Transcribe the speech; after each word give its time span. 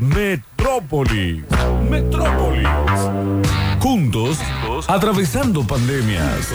Metrópolis. 0.00 1.42
Metrópolis. 1.90 2.68
Juntos, 3.80 4.38
atravesando 4.86 5.66
pandemias. 5.66 6.46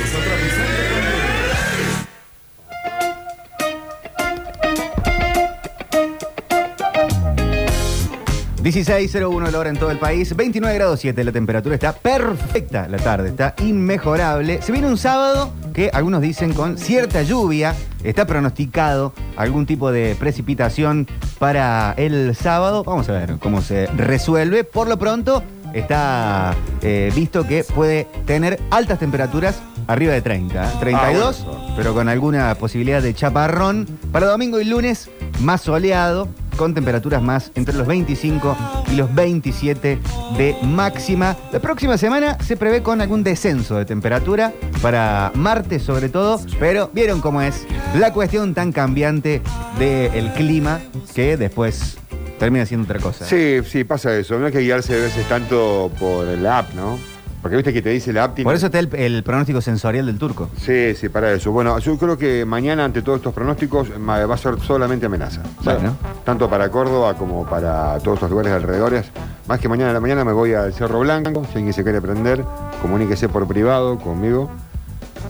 16.01 8.64 9.52
la 9.52 9.60
hora 9.60 9.70
en 9.70 9.76
todo 9.76 9.92
el 9.92 10.00
país, 10.00 10.34
29 10.34 10.74
grados 10.76 11.02
7 11.02 11.22
la 11.26 11.34
temperatura, 11.34 11.76
está 11.76 11.92
perfecta 11.92 12.88
la 12.88 12.98
tarde, 12.98 13.28
está 13.28 13.56
inmejorable. 13.62 14.62
Se 14.62 14.72
viene 14.72 14.88
un 14.88 14.98
sábado 14.98 15.52
que 15.74 15.90
algunos 15.92 16.22
dicen 16.22 16.54
con 16.54 16.78
cierta 16.78 17.24
lluvia, 17.24 17.76
está 18.06 18.26
pronosticado 18.26 19.12
algún 19.36 19.66
tipo 19.66 19.92
de 19.92 20.16
precipitación 20.18 21.10
para 21.40 21.94
el 21.98 22.38
sábado. 22.38 22.86
Vamos 22.86 23.10
a 23.10 23.12
ver 23.12 23.36
cómo 23.38 23.62
se 23.62 23.88
resuelve. 23.88 24.64
Por 24.64 24.88
lo 24.88 24.98
pronto, 24.98 25.44
está 25.74 26.56
eh, 26.82 27.12
visto 27.14 27.46
que 27.46 27.66
puede 27.66 28.08
tener 28.26 28.62
altas 28.72 28.98
temperaturas 28.98 29.62
arriba 29.88 30.14
de 30.14 30.22
30, 30.22 30.64
¿eh? 30.64 30.74
32, 30.80 31.46
pero 31.76 31.94
con 31.94 32.08
alguna 32.08 32.56
posibilidad 32.56 33.02
de 33.02 33.14
chaparrón. 33.14 33.88
Para 34.14 34.28
domingo 34.28 34.62
y 34.62 34.64
lunes, 34.64 35.10
más 35.42 35.60
soleado, 35.60 36.30
con 36.56 36.74
temperaturas 36.74 37.22
más 37.22 37.52
entre 37.56 37.76
los 37.76 37.88
25 37.88 38.58
y 38.92 38.96
los 38.96 39.14
27 39.14 40.00
de 40.38 40.56
máxima. 40.64 41.36
La 41.52 41.60
próxima 41.60 41.98
semana 41.98 42.38
se 42.40 42.58
prevé 42.58 42.82
con 42.82 43.02
algún 43.02 43.24
descenso 43.24 43.78
de 43.78 43.86
temperatura 43.86 44.54
para 44.82 45.32
martes 45.36 45.84
sobre 45.84 46.10
todo, 46.10 46.40
pero 46.60 46.90
vieron 46.94 47.22
cómo 47.22 47.42
es 47.42 47.66
la 47.98 48.14
cuestión 48.14 48.54
tan 48.54 48.72
cambiante 48.72 49.42
del 49.80 50.32
clima 50.34 50.80
que 51.14 51.38
después 51.38 51.98
termina 52.40 52.66
siendo 52.66 52.86
otra 52.86 53.00
cosa. 53.00 53.26
Sí, 53.26 53.60
sí, 53.66 53.84
pasa 53.84 54.16
eso. 54.18 54.38
No 54.38 54.48
hay 54.48 54.52
que 54.52 54.60
guiarse 54.60 54.96
a 54.96 55.02
veces 55.02 55.28
tanto 55.30 55.92
por 56.00 56.26
la 56.26 56.60
app, 56.60 56.74
¿no? 56.74 57.13
Porque 57.44 57.58
viste 57.58 57.74
que 57.74 57.82
te 57.82 57.90
dice 57.90 58.12
la 58.14 58.24
app. 58.24 58.36
tiene- 58.36 58.46
Por 58.48 58.56
eso 58.56 58.66
está 58.68 58.80
el, 58.80 58.90
el 58.96 59.22
pronóstico 59.22 59.60
sensorial 59.62 60.06
del 60.08 60.18
turco. 60.18 60.50
Sí, 60.58 60.96
sí, 60.96 61.10
para 61.10 61.32
eso. 61.34 61.52
Bueno, 61.52 61.78
yo 61.78 61.98
creo 61.98 62.18
que 62.18 62.46
mañana, 62.46 62.86
ante 62.86 63.02
todos 63.02 63.18
estos 63.18 63.34
pronósticos, 63.34 63.90
va 63.92 64.34
a 64.34 64.38
ser 64.38 64.60
solamente 64.62 65.06
amenaza. 65.06 65.42
Bueno. 65.64 65.96
Tanto 66.24 66.50
para 66.50 66.70
Córdoba 66.70 67.16
como 67.16 67.46
para 67.46 68.00
todos 68.00 68.22
los 68.22 68.32
lugares 68.32 68.54
alrededores. 68.54 69.06
Más 69.48 69.60
que 69.60 69.68
mañana 69.68 69.92
a 69.92 69.94
la 69.94 70.00
mañana 70.00 70.24
me 70.24 70.32
voy 70.32 70.54
al 70.54 70.74
Cerro 70.74 71.02
Blanco. 71.02 71.44
Si 71.52 71.58
alguien 71.58 71.74
se 71.74 71.84
quiere 71.84 72.02
prender, 72.02 72.46
comuníquese 72.82 73.28
por 73.28 73.46
privado 73.46 73.98
conmigo. 74.00 74.50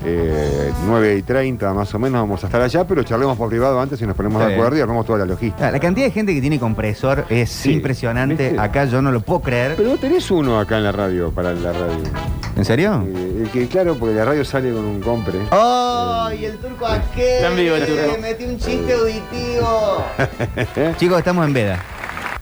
Eh, 0.06 0.72
9 0.86 1.18
y 1.18 1.22
30 1.22 1.74
más 1.74 1.94
o 1.94 2.00
menos 2.00 2.22
vamos 2.22 2.44
a 2.44 2.48
estar 2.48 2.62
allá, 2.62 2.86
pero 2.86 3.04
charlemos 3.04 3.38
por 3.38 3.50
privado 3.50 3.80
antes 3.80 4.02
y 4.02 4.06
nos 4.06 4.16
ponemos 4.16 4.42
Sí. 4.42 4.50
de 4.50 4.54
acuerdo 4.56 4.78
y 4.78 4.82
armamos 4.82 5.06
toda 5.06 5.20
la 5.20 5.26
logística. 5.26 5.72
La 5.72 5.80
cantidad 5.80 6.06
de 6.08 6.12
gente 6.12 6.34
que 6.34 6.42
tiene 6.42 6.60
compresor 6.60 7.26
es 7.30 7.50
Sí, 7.50 7.74
impresionante. 7.74 8.50
¿viste? 8.50 8.60
Acá 8.60 8.86
yo 8.86 9.02
no 9.02 9.12
lo 9.12 9.22
puedo 9.22 9.42
creer. 9.42 9.76
Pero 9.78 9.90
vos 9.92 10.00
tenés 10.00 10.30
uno 10.32 10.60
acá 10.60 10.78
en 10.78 10.84
la 10.84 10.92
radio, 10.92 11.32
para 11.32 11.54
la 11.54 11.72
radio. 11.72 12.04
¿En 12.56 12.66
serio? 12.66 13.04
Eh, 13.08 13.48
que 13.52 13.68
claro, 13.68 13.96
porque 13.96 14.14
la 14.16 14.26
radio 14.26 14.44
sale 14.46 14.72
con 14.72 14.84
un 14.86 15.02
compre. 15.02 15.40
¡Ay, 15.52 16.46
el 16.46 16.58
turco 16.58 16.86
aquel! 16.86 17.56
Vivo 17.56 17.76
el 17.76 17.86
turco. 17.86 18.02
Le 18.14 18.18
metí 18.20 18.44
un 18.46 18.58
chiste 18.58 18.94
auditivo. 18.94 20.06
Chicos, 20.98 21.18
estamos 21.20 21.46
en 21.48 21.54
veda. 21.54 21.80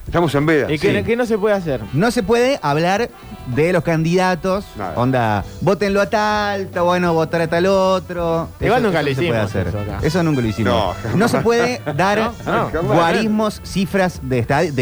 Estamos 0.06 0.34
en 0.34 0.44
veda. 0.46 0.70
¿Y 0.70 0.78
Sí. 0.78 0.88
qué 1.04 1.16
no 1.16 1.24
se 1.24 1.38
puede 1.38 1.54
hacer? 1.54 1.80
No 1.94 2.10
se 2.10 2.22
puede 2.22 2.58
hablar 2.62 3.08
de 3.46 3.72
los 3.72 3.82
candidatos. 3.82 4.64
Nada. 4.76 4.94
Onda, 4.96 5.44
votenlo 5.60 6.00
a 6.00 6.08
tal, 6.08 6.62
está 6.62 6.82
bueno 6.82 7.12
votar 7.14 7.40
a 7.42 7.46
tal 7.48 7.66
otro. 7.66 8.48
Igual 8.60 8.82
nunca 8.82 9.00
eso 9.00 9.10
lo 9.10 9.10
no 9.10 9.14
se 9.14 9.14
puede 9.14 9.28
hicimos 9.28 9.36
hacer. 9.50 9.66
eso 9.68 9.80
acá. 9.80 9.98
Eso 10.02 10.22
nunca 10.22 10.40
lo 10.40 10.46
hicimos. 10.48 10.96
No, 11.16 11.28
se 11.28 11.40
puede 11.40 11.80
dar 11.96 12.30
No, 12.46 12.70
guarismos, 12.82 13.60
cifras 13.64 14.20
de, 14.22 14.42
de, 14.42 14.72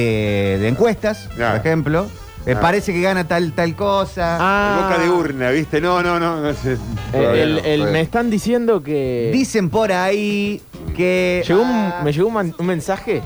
de 0.60 0.68
encuestas, 0.68 1.28
Nada. 1.36 1.52
por 1.58 1.66
ejemplo. 1.66 2.06
Eh, 2.46 2.56
parece 2.56 2.94
que 2.94 3.02
gana 3.02 3.24
tal, 3.28 3.52
tal 3.52 3.76
cosa. 3.76 4.38
Ah, 4.40 4.80
Boca 4.88 4.98
de 5.02 5.10
urna, 5.10 5.50
¿viste? 5.50 5.78
No, 5.78 6.02
no, 6.02 6.18
no. 6.18 6.40
no 6.40 6.54
sé. 6.54 6.72
El, 6.72 6.78
Todavía 7.12 7.42
el- 7.42 7.52
no, 7.52 7.58
el- 7.58 7.64
todavía. 7.80 7.86
me 7.92 8.00
están 8.00 8.30
diciendo 8.30 8.82
que. 8.82 9.30
Dicen 9.32 9.68
por 9.68 9.92
ahí 9.92 10.62
que. 10.96 11.44
Llegó 11.46 11.60
un- 11.60 11.68
ah, 11.68 12.00
me 12.02 12.12
llegó 12.14 12.28
un, 12.28 12.34
man- 12.34 12.54
un 12.58 12.66
mensaje. 12.66 13.22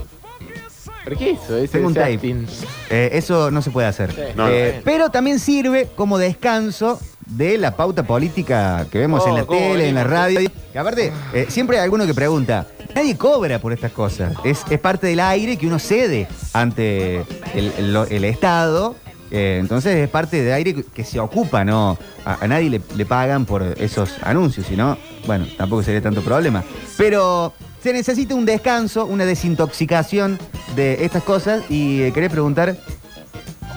¿Por 1.05 1.17
qué? 1.17 1.33
Ese- 1.33 1.69
Tengo 1.69 1.89
un 1.89 1.95
tape. 1.95 2.15
acting. 2.15 2.47
Eh, 2.91 3.11
eso 3.13 3.51
no 3.51 3.61
se 3.63 3.71
puede 3.71 3.87
hacer. 3.87 4.13
Sí. 4.13 4.21
No, 4.35 4.49
Eh, 4.49 4.75
no. 4.77 4.83
pero 4.85 5.11
también 5.11 5.39
sirve 5.39 5.89
como 5.95 6.17
descanso 6.19 6.99
de 7.27 7.59
la 7.59 7.77
pauta 7.77 8.03
política 8.03 8.87
que 8.91 8.99
vemos 8.99 9.23
Oh, 9.25 9.29
en 9.29 9.35
la 9.35 9.45
cómo 9.45 9.59
tele, 9.61 9.89
en 9.89 9.95
la 9.95 10.05
venimos. 10.05 10.19
radio. 10.19 10.51
Que 10.73 10.79
aparte, 10.79 11.13
eh, 11.33 11.47
siempre 11.49 11.77
hay 11.79 11.85
alguno 11.85 12.07
que 12.07 12.15
pregunta, 12.15 12.67
nadie 12.95 13.17
cobra 13.17 13.59
por 13.59 13.73
estas 13.73 13.93
cosas. 13.93 14.33
Es, 14.45 14.63
es 14.71 14.79
parte 14.81 15.07
del 15.07 15.21
aire 15.21 15.57
que 15.57 15.67
uno 15.67 15.79
cede 15.79 16.27
ante 16.53 17.17
el, 17.55 17.73
el- 17.79 17.97
el 18.11 18.25
Estado. 18.25 18.97
Eh, 19.31 19.57
entonces 19.61 19.97
es 19.97 20.09
parte 20.09 20.43
del 20.43 20.53
aire 20.53 20.75
que, 20.75 20.85
que 20.85 21.03
se 21.05 21.19
ocupa, 21.19 21.65
¿no? 21.65 21.99
A, 22.25 22.45
a 22.45 22.47
nadie 22.49 22.71
le, 22.71 22.81
le 22.95 23.07
pagan 23.07 23.47
por 23.47 23.63
esos 23.79 24.11
anuncios, 24.23 24.67
si 24.67 24.77
no, 24.77 24.97
bueno, 25.27 25.47
tampoco 25.57 25.83
sería 25.83 26.01
tanto 26.03 26.21
problema. 26.23 26.63
Pero 26.97 27.53
se 27.85 27.93
necesita 27.93 28.35
un 28.35 28.47
descanso, 28.47 29.05
una 29.05 29.27
desintoxicación 29.27 30.39
de 30.75 31.05
estas 31.05 31.23
cosas 31.23 31.63
y 31.69 32.01
eh, 32.01 32.13
quería 32.15 32.31
preguntar, 32.31 32.79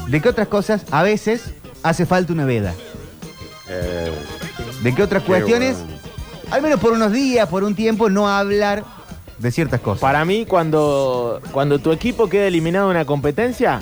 ¿de 0.07 0.21
qué 0.21 0.29
otras 0.29 0.47
cosas 0.47 0.85
a 0.91 1.03
veces 1.03 1.51
hace 1.83 2.05
falta 2.05 2.31
una 2.31 2.45
veda? 2.45 2.73
Eh, 3.67 4.09
¿De 4.81 4.95
qué 4.95 5.03
otras 5.03 5.23
Qué 5.23 5.27
cuestiones, 5.27 5.79
bueno. 5.79 5.97
al 6.51 6.61
menos 6.61 6.79
por 6.79 6.93
unos 6.93 7.11
días, 7.11 7.49
por 7.49 7.65
un 7.65 7.75
tiempo, 7.75 8.09
no 8.09 8.29
hablar 8.29 8.85
de 9.39 9.51
ciertas 9.51 9.81
cosas? 9.81 9.99
Para 9.99 10.23
mí, 10.23 10.45
cuando, 10.45 11.41
cuando 11.51 11.79
tu 11.79 11.91
equipo 11.91 12.29
queda 12.29 12.47
eliminado 12.47 12.85
de 12.85 12.91
una 12.91 13.03
competencia, 13.03 13.81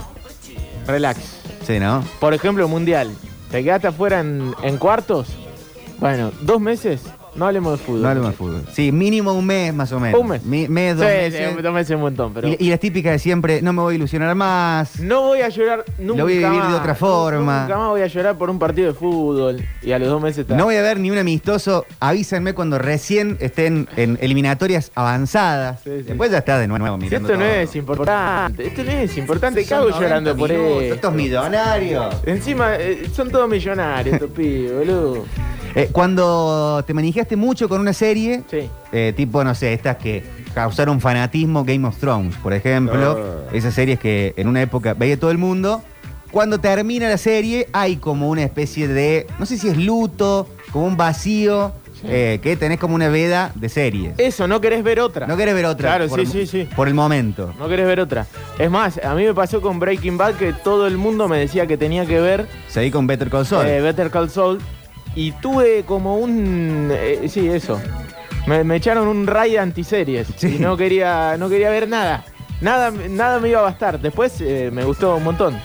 relax. 0.87 1.19
Sí, 1.67 1.79
¿no? 1.79 2.03
Por 2.19 2.33
ejemplo, 2.33 2.67
Mundial. 2.67 3.11
Te 3.51 3.63
quedaste 3.63 3.89
afuera 3.89 4.21
en, 4.21 4.55
en 4.63 4.77
cuartos. 4.77 5.27
Bueno, 5.99 6.31
dos 6.41 6.59
meses, 6.59 7.01
no 7.35 7.45
hablemos 7.47 7.77
de 7.79 7.85
fútbol. 7.85 8.01
No 8.01 8.07
hablemos 8.09 8.31
de 8.31 8.35
fútbol. 8.37 8.65
Sí, 8.71 8.91
mínimo 8.91 9.33
un 9.33 9.45
mes 9.45 9.73
más 9.73 9.91
o 9.91 9.99
menos. 9.99 10.19
Un 10.19 10.27
mes. 10.27 10.43
Mi- 10.43 10.67
mes, 10.67 10.95
dos 10.97 11.05
Sí, 11.05 11.11
meses. 11.11 11.49
sí, 11.55 11.61
dos 11.61 11.73
meses 11.73 11.89
es 11.91 11.95
un 11.95 12.01
montón, 12.01 12.33
pero. 12.33 12.47
Y, 12.47 12.57
y 12.59 12.69
las 12.69 12.79
típicas 12.79 13.13
de 13.13 13.19
siempre, 13.19 13.61
no 13.61 13.73
me 13.73 13.81
voy 13.81 13.93
a 13.93 13.95
ilusionar 13.97 14.33
más. 14.35 14.99
No 14.99 15.21
voy 15.21 15.41
a 15.41 15.49
llorar 15.49 15.83
nunca 15.97 16.23
voy 16.23 16.33
a 16.43 16.49
vivir 16.49 16.63
de 16.63 16.69
más. 16.69 16.79
otra 16.79 16.95
forma. 16.95 17.61
Nunca 17.63 17.77
más 17.77 17.89
voy 17.89 18.01
a 18.01 18.07
llorar 18.07 18.37
por 18.37 18.49
un 18.49 18.59
partido 18.59 18.87
de 18.87 18.93
fútbol. 18.93 19.63
Y 19.81 19.91
a 19.91 19.99
los 19.99 20.07
dos 20.09 20.21
meses 20.21 20.39
está. 20.39 20.55
No 20.55 20.65
voy 20.65 20.75
a 20.75 20.81
ver 20.81 20.99
ni 20.99 21.11
un 21.11 21.17
amistoso. 21.17 21.85
Avísenme 21.99 22.53
cuando 22.53 22.77
recién 22.77 23.37
estén 23.39 23.87
en 23.95 24.17
eliminatorias 24.21 24.91
avanzadas. 24.95 25.81
Sí, 25.83 25.89
sí. 25.97 26.03
Después 26.03 26.31
ya 26.31 26.39
está 26.39 26.57
de 26.59 26.67
nuevo 26.67 26.85
Si 26.85 27.03
mirando 27.03 27.27
esto 27.29 27.39
no 27.39 27.45
todo. 27.45 27.55
es 27.55 27.75
importante, 27.75 28.67
esto 28.67 28.83
no 28.83 28.91
es 28.91 29.17
importante, 29.17 29.59
¿qué 29.61 29.65
Son 29.67 29.77
hago 29.79 29.89
90 29.89 30.07
llorando 30.07 30.35
por 30.37 30.49
minutos, 30.49 30.81
esto? 30.83 30.95
Estos 30.95 31.13
millonarios. 31.13 32.15
Encima, 32.25 32.75
eh, 32.75 33.07
son 33.13 33.29
todos 33.31 33.49
millonarios 33.49 34.13
estos 34.15 34.31
pibes, 34.31 34.73
boludo. 34.73 35.25
Eh, 35.75 35.89
cuando 35.91 36.83
te 36.87 36.93
manejaste 36.93 37.35
mucho 37.35 37.67
con 37.67 37.81
una 37.81 37.91
serie, 37.93 38.43
Sí. 38.49 38.69
eh, 38.93 39.13
tipo, 39.15 39.43
no 39.43 39.53
sé, 39.53 39.73
estas 39.73 39.97
que 39.97 40.23
causaron 40.53 41.01
fanatismo, 41.01 41.65
Game 41.65 41.85
of 41.85 41.97
Thrones, 41.97 42.35
por 42.37 42.53
ejemplo, 42.53 43.45
Ah. 43.49 43.53
esas 43.53 43.73
series 43.73 43.99
que 43.99 44.33
en 44.37 44.47
una 44.47 44.61
época 44.61 44.93
veía 44.93 45.19
todo 45.19 45.31
el 45.31 45.37
mundo, 45.37 45.83
cuando 46.31 46.59
termina 46.59 47.09
la 47.09 47.17
serie 47.17 47.67
hay 47.73 47.97
como 47.97 48.29
una 48.29 48.43
especie 48.43 48.87
de, 48.87 49.27
no 49.37 49.45
sé 49.45 49.57
si 49.57 49.67
es 49.67 49.77
luto, 49.77 50.47
como 50.71 50.85
un 50.85 50.95
vacío, 50.97 51.73
eh, 52.07 52.39
que 52.43 52.55
tenés 52.55 52.77
como 52.79 52.93
una 52.95 53.09
veda 53.09 53.51
de 53.55 53.67
series. 53.67 54.13
Eso, 54.19 54.47
no 54.47 54.61
querés 54.61 54.83
ver 54.83 54.99
otra. 54.99 55.25
No 55.27 55.35
querés 55.37 55.55
ver 55.55 55.65
otra. 55.65 55.89
Claro, 55.95 56.07
por, 56.07 56.19
sí, 56.19 56.25
sí, 56.25 56.45
sí. 56.45 56.69
Por 56.75 56.87
el 56.87 56.93
momento. 56.93 57.53
No 57.57 57.67
querés 57.67 57.87
ver 57.87 57.99
otra. 57.99 58.27
Es 58.59 58.69
más, 58.69 58.97
a 59.03 59.15
mí 59.15 59.23
me 59.23 59.33
pasó 59.33 59.59
con 59.61 59.79
Breaking 59.79 60.17
Bad 60.17 60.35
que 60.35 60.53
todo 60.53 60.87
el 60.87 60.97
mundo 60.97 61.27
me 61.27 61.37
decía 61.39 61.65
que 61.67 61.77
tenía 61.77 62.05
que 62.05 62.19
ver 62.19 62.47
Seguí 62.69 62.91
con 62.91 63.07
Better 63.07 63.29
Call 63.29 63.45
Saul. 63.45 63.65
eh, 63.67 63.81
Better 63.81 64.09
Call 64.11 64.29
Saul. 64.29 64.59
Y 65.15 65.31
tuve 65.33 65.83
como 65.85 66.17
un... 66.17 66.89
eh, 66.91 67.27
sí, 67.29 67.47
eso. 67.49 67.81
Me, 68.47 68.63
me 68.63 68.75
echaron 68.75 69.07
un 69.07 69.25
raid 69.25 69.57
antiseries. 69.57 70.27
Sí. 70.35 70.57
Y 70.57 70.59
no 70.59 70.75
quería, 70.77 71.35
no 71.37 71.49
quería 71.49 71.69
ver 71.69 71.87
nada. 71.87 72.23
Nada, 72.61 72.91
nada 73.09 73.39
me 73.39 73.49
iba 73.49 73.59
a 73.59 73.63
bastar. 73.63 73.99
Después 73.99 74.39
eh, 74.41 74.69
me 74.71 74.83
gustó 74.83 75.15
un 75.15 75.23
montón. 75.23 75.57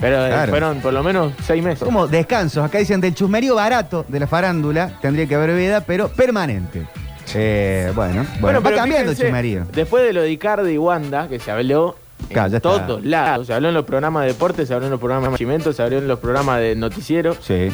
Pero 0.00 0.24
eh, 0.26 0.28
Claro. 0.30 0.50
fueron 0.50 0.80
por 0.80 0.92
lo 0.92 1.02
menos 1.02 1.32
seis 1.44 1.62
meses. 1.62 1.84
Como 1.84 2.06
descansos. 2.06 2.64
Acá 2.64 2.78
dicen 2.78 3.00
del 3.00 3.14
chusmerío 3.14 3.54
barato 3.56 4.04
de 4.08 4.20
la 4.20 4.26
farándula, 4.26 4.98
tendría 5.00 5.26
que 5.26 5.34
haber 5.34 5.50
veda, 5.54 5.80
pero 5.82 6.08
permanente. 6.08 6.86
Eh, 7.34 7.90
bueno, 7.94 8.26
bueno, 8.40 8.60
va 8.60 8.64
pero 8.64 8.76
cambiando 8.76 9.10
el 9.10 9.16
fíjense, 9.16 9.22
chusmerío. 9.24 9.64
Después 9.72 10.04
de 10.04 10.12
lo 10.12 10.22
de 10.22 10.30
Icardi 10.30 10.72
y 10.72 10.78
Wanda, 10.78 11.26
que 11.28 11.38
se 11.38 11.50
habló 11.50 11.96
Claro, 12.28 12.48
ya 12.50 12.56
está. 12.58 12.68
todos 12.86 13.04
lados. 13.04 13.46
Se 13.46 13.54
habló 13.54 13.68
en 13.68 13.74
los 13.74 13.84
programas 13.84 14.22
de 14.24 14.32
deportes, 14.32 14.68
se 14.68 14.74
habló 14.74 14.86
en 14.86 14.90
los 14.92 15.00
programas 15.00 15.30
de 15.32 15.38
Chimento, 15.38 15.72
se 15.72 15.82
habló 15.82 15.98
en 15.98 16.08
los 16.08 16.18
programas 16.18 16.60
de 16.60 16.74
noticiero. 16.76 17.34
Sí. 17.40 17.70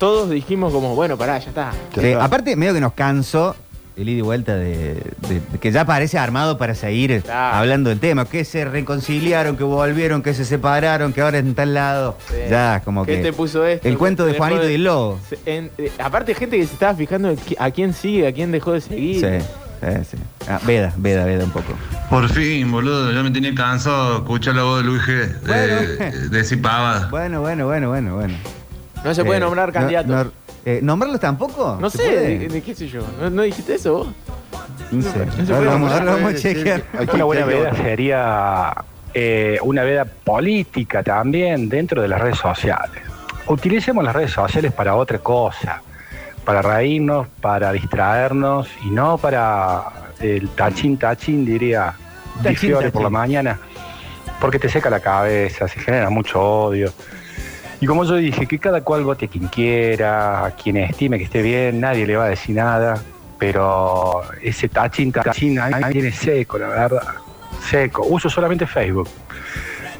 Todos 0.00 0.30
dijimos 0.30 0.72
como, 0.72 0.94
bueno, 0.96 1.16
pará, 1.18 1.38
ya 1.38 1.50
está. 1.50 1.72
Está. 1.94 2.24
aparte, 2.24 2.56
medio 2.56 2.72
que 2.74 2.80
nos 2.80 2.94
cansó 2.94 3.54
el 3.96 4.08
ida 4.08 4.20
y 4.20 4.22
vuelta 4.22 4.54
de, 4.56 4.94
de- 5.28 5.40
de 5.52 5.58
que 5.60 5.70
ya 5.72 5.84
parece 5.84 6.16
armado 6.18 6.56
para 6.56 6.74
seguir 6.74 7.20
Claro. 7.22 7.56
hablando 7.58 7.90
del 7.90 8.00
tema. 8.00 8.24
Que 8.24 8.46
se 8.46 8.64
reconciliaron, 8.64 9.58
que 9.58 9.64
volvieron, 9.64 10.22
que 10.22 10.32
se 10.32 10.46
separaron, 10.46 11.12
que 11.12 11.20
ahora 11.20 11.36
en 11.36 11.54
tal 11.54 11.74
lado. 11.74 12.16
Sí. 12.28 12.34
Ya, 12.48 12.80
como 12.82 13.04
¿Qué 13.04 13.16
que. 13.16 13.22
te 13.24 13.32
puso 13.34 13.66
esto? 13.66 13.86
el 13.86 13.98
cuento 13.98 14.24
de 14.24 14.38
Juanito 14.38 14.70
y 14.70 14.74
el 14.76 14.84
Lobo. 14.84 15.20
Se- 15.28 15.38
en- 15.44 15.70
eh, 15.76 15.92
aparte, 16.02 16.34
gente 16.34 16.56
que 16.56 16.66
se 16.66 16.72
estaba 16.72 16.94
fijando 16.94 17.28
en 17.28 17.36
qui- 17.36 17.56
a 17.58 17.70
quién 17.70 17.92
sigue, 17.92 18.26
a 18.26 18.32
quién 18.32 18.50
dejó 18.52 18.72
de 18.72 18.80
seguir. 18.80 19.20
Sí, 19.20 19.46
sí, 19.86 20.04
sí. 20.12 20.16
Ah, 20.48 20.60
veda, 20.66 20.94
veda, 20.96 21.26
veda 21.26 21.44
un 21.44 21.50
poco. 21.50 21.74
Por 22.08 22.26
fin, 22.30 22.72
boludo, 22.72 23.12
ya 23.12 23.22
me 23.22 23.30
tenía 23.30 23.54
cansado 23.54 24.12
de 24.12 24.16
escuchar 24.20 24.54
la 24.54 24.62
voz 24.62 24.78
de 24.78 24.84
Luis 24.84 25.02
G. 25.02 25.40
De, 25.40 25.98
Bueno. 25.98 26.30
decir 26.30 26.62
pavada. 26.62 27.08
Bueno, 27.10 27.42
bueno, 27.42 27.66
bueno, 27.66 27.88
bueno, 27.90 28.14
bueno. 28.14 28.34
No 29.04 29.14
se 29.14 29.24
puede 29.24 29.38
Eh, 29.38 29.40
nombrar 29.40 29.68
no- 29.68 29.72
candidatos. 29.74 30.10
no- 30.26 30.32
eh, 30.64 30.80
¿Nombrarlos 30.82 31.20
tampoco? 31.20 31.78
No 31.80 31.88
¿Se 31.90 31.98
sé, 31.98 32.04
puede? 32.04 32.38
de, 32.38 32.48
de 32.48 32.62
qué 32.62 32.74
sé 32.74 32.88
yo. 32.88 33.02
¿No, 33.20 33.30
no 33.30 33.42
dijiste 33.42 33.74
eso 33.74 33.92
vos? 33.94 34.08
No 34.90 35.02
sé. 35.02 35.10
se 35.12 35.18
Ahora 35.18 35.30
puede 35.46 35.64
lo 35.64 35.70
vamos, 35.70 36.04
vamos 36.04 36.34
a 36.34 36.36
chequear. 36.36 36.82
que- 36.82 36.98
aquí 36.98 37.10
Una 37.16 37.24
buena 37.24 37.44
veda 37.46 37.74
sería 37.74 38.74
eh, 39.14 39.58
una 39.62 39.82
veda 39.84 40.04
política 40.04 41.02
también 41.02 41.68
dentro 41.68 42.02
de 42.02 42.08
las 42.08 42.20
redes 42.20 42.38
sociales. 42.38 43.02
Utilicemos 43.46 44.04
las 44.04 44.14
redes 44.14 44.30
sociales 44.32 44.72
para 44.72 44.94
otra 44.94 45.18
cosa, 45.18 45.82
para 46.44 46.62
reírnos, 46.62 47.26
para 47.40 47.72
distraernos 47.72 48.68
y 48.84 48.90
no 48.90 49.16
para 49.18 49.82
el 50.20 50.48
tachín 50.50 50.96
tachín, 50.98 51.44
diría 51.44 51.94
Di 52.36 52.42
Tachín, 52.44 52.56
Fiore 52.70 52.90
por 52.92 53.02
la 53.02 53.06
tachín. 53.08 53.12
mañana, 53.18 53.58
porque 54.40 54.58
te 54.58 54.68
seca 54.68 54.90
la 54.90 55.00
cabeza, 55.00 55.66
se 55.66 55.80
genera 55.80 56.10
mucho 56.10 56.40
odio. 56.40 56.92
Y 57.80 57.86
como 57.86 58.04
yo 58.04 58.16
dije, 58.16 58.46
que 58.46 58.58
cada 58.58 58.82
cual 58.82 59.04
vote 59.04 59.24
a 59.26 59.28
quien 59.28 59.46
quiera, 59.48 60.44
a 60.46 60.50
quien 60.50 60.76
estime 60.76 61.18
que 61.18 61.24
esté 61.24 61.40
bien, 61.42 61.80
nadie 61.80 62.06
le 62.06 62.16
va 62.16 62.24
a 62.24 62.28
decir 62.28 62.54
nada, 62.56 63.02
pero 63.38 64.20
ese 64.42 64.68
tachín, 64.68 65.10
tachín, 65.12 65.58
ahí 65.58 65.72
ahí 65.74 65.92
viene 65.94 66.12
seco, 66.12 66.58
la 66.58 66.68
verdad. 66.68 67.02
Seco. 67.70 68.04
Uso 68.06 68.28
solamente 68.28 68.66
Facebook, 68.66 69.08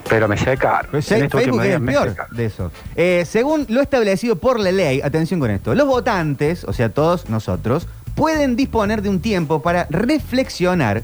pero 0.09 0.29
me 0.29 0.37
seca. 0.37 0.83
Pero 0.91 1.03
sé- 1.03 1.29
Facebook 1.29 1.63
es 1.65 1.75
el 1.77 1.83
peor 1.85 2.15
de 2.31 2.45
eso. 2.45 2.71
Eh, 2.97 3.25
según 3.27 3.65
lo 3.71 3.81
establecido 3.81 4.37
por 4.37 4.61
la 4.61 4.73
ley, 4.73 5.01
atención 5.03 5.41
con 5.41 5.51
esto, 5.51 5.75
los 5.75 5.87
votantes, 5.87 6.65
o 6.65 6.73
sea, 6.75 6.91
todos 6.91 7.31
nosotros, 7.31 7.89
pueden 8.15 8.57
disponer 8.57 9.01
de 9.01 9.09
un 9.09 9.21
tiempo 9.21 9.63
para 9.63 9.87
reflexionar 9.89 11.03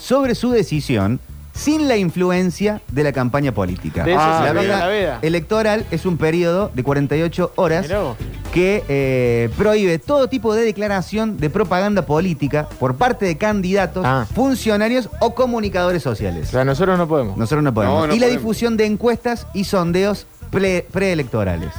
sobre 0.00 0.34
su 0.34 0.50
decisión 0.50 1.20
sin 1.54 1.88
la 1.88 1.96
influencia 1.96 2.80
de 2.88 3.04
la 3.04 3.12
campaña 3.12 3.52
política. 3.52 4.04
De 4.04 4.12
eso 4.12 4.20
Ah, 4.20 4.44
se 4.46 4.52
la 4.54 4.60
trata 4.60 4.78
la 4.80 4.86
veda. 4.88 5.18
electoral 5.22 5.86
es 5.90 6.04
un 6.04 6.16
periodo 6.18 6.70
de 6.74 6.82
48 6.82 7.52
horas 7.56 7.86
Mirá 7.86 8.00
vos. 8.00 8.16
que 8.52 8.82
eh, 8.88 9.50
prohíbe 9.56 9.98
todo 9.98 10.28
tipo 10.28 10.54
de 10.54 10.62
declaración 10.64 11.36
de 11.38 11.50
propaganda 11.50 12.02
política 12.06 12.68
por 12.80 12.96
parte 12.96 13.24
de 13.24 13.38
candidatos, 13.38 14.04
Ah. 14.06 14.26
funcionarios 14.34 15.08
o 15.20 15.34
comunicadores 15.34 16.06
O 16.06 16.10
sociales. 16.10 16.48
sea, 16.48 16.64
nosotros 16.64 16.98
no 16.98 17.06
podemos. 17.08 17.36
Nosotros 17.36 17.62
no 17.62 17.72
podemos. 17.72 18.00
No, 18.00 18.06
no 18.08 18.14
y 18.14 18.18
la 18.18 18.26
podemos. 18.26 18.42
difusión 18.42 18.76
de 18.76 18.86
encuestas 18.86 19.46
y 19.54 19.64
sondeos 19.64 20.26
pre- 20.50 20.86
preelectorales. 20.92 21.70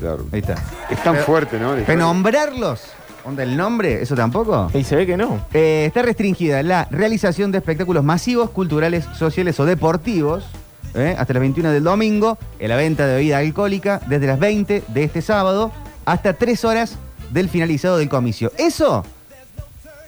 Claro. 0.00 0.26
Ahí 0.32 0.38
está. 0.40 0.54
Es 0.90 1.02
tan 1.02 1.14
Pero- 1.14 1.26
fuerte, 1.26 1.58
¿no? 1.58 1.74
Pero 1.84 1.98
nombrarlos, 1.98 2.82
onda 3.24 3.42
el 3.42 3.56
nombre, 3.56 4.02
eso 4.02 4.14
tampoco. 4.14 4.70
Y 4.74 4.84
se 4.84 4.96
ve 4.96 5.06
que 5.06 5.16
no. 5.16 5.40
Eh, 5.52 5.84
está 5.86 6.02
restringida 6.02 6.62
la 6.62 6.86
realización 6.90 7.52
de 7.52 7.58
espectáculos 7.58 8.04
masivos, 8.04 8.50
culturales, 8.50 9.04
sociales 9.16 9.58
o 9.60 9.64
deportivos. 9.66 10.44
eh, 10.94 11.14
hasta 11.18 11.34
las 11.34 11.40
21 11.40 11.70
del 11.70 11.84
domingo, 11.84 12.38
en 12.58 12.68
la 12.70 12.76
venta 12.76 13.06
de 13.06 13.16
bebida 13.16 13.38
alcohólica 13.38 14.00
desde 14.06 14.26
las 14.26 14.38
20 14.38 14.82
de 14.88 15.04
este 15.04 15.20
sábado 15.20 15.70
hasta 16.06 16.32
3 16.32 16.64
horas 16.64 16.96
del 17.30 17.50
finalizado 17.50 17.98
del 17.98 18.08
comicio. 18.08 18.50
Eso, 18.56 19.04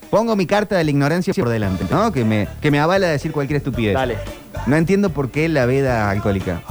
pongo 0.09 0.35
mi 0.37 0.47
carta 0.47 0.77
de 0.79 0.85
la 0.85 0.91
ignorancia 0.91 1.35
por 1.35 1.51
delante, 1.51 1.85
¿no? 1.91 2.11
Que 2.13 2.25
me, 2.25 2.49
que 2.63 2.71
me 2.71 2.81
avala 2.81 3.09
decir 3.09 3.31
cualquier 3.31 3.59
estupidez. 3.59 3.93
Dale. 3.95 4.17
No 4.67 4.77
entiendo 4.77 5.11
por 5.11 5.31
qué 5.31 5.49
la 5.51 5.67
veda 5.67 6.11
alcohólica. 6.11 6.63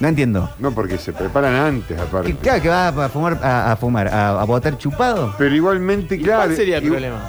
No 0.00 0.08
entiendo. 0.08 0.48
No, 0.58 0.72
porque 0.72 0.96
se 0.98 1.12
preparan 1.12 1.54
antes, 1.54 1.98
aparte. 1.98 2.32
Que, 2.32 2.38
claro, 2.38 2.62
que 2.62 2.68
va 2.68 2.88
a 2.88 3.08
fumar, 3.08 3.38
a, 3.42 3.72
a 3.72 3.76
fumar, 3.76 4.08
a, 4.08 4.40
a 4.40 4.44
botar 4.44 4.78
chupado. 4.78 5.34
Pero 5.38 5.54
igualmente, 5.54 6.14
¿Y 6.16 6.22
claro. 6.22 6.44
¿Cuál 6.44 6.56
sería 6.56 6.78
el 6.78 6.84
y- 6.84 6.88
problema? 6.88 7.20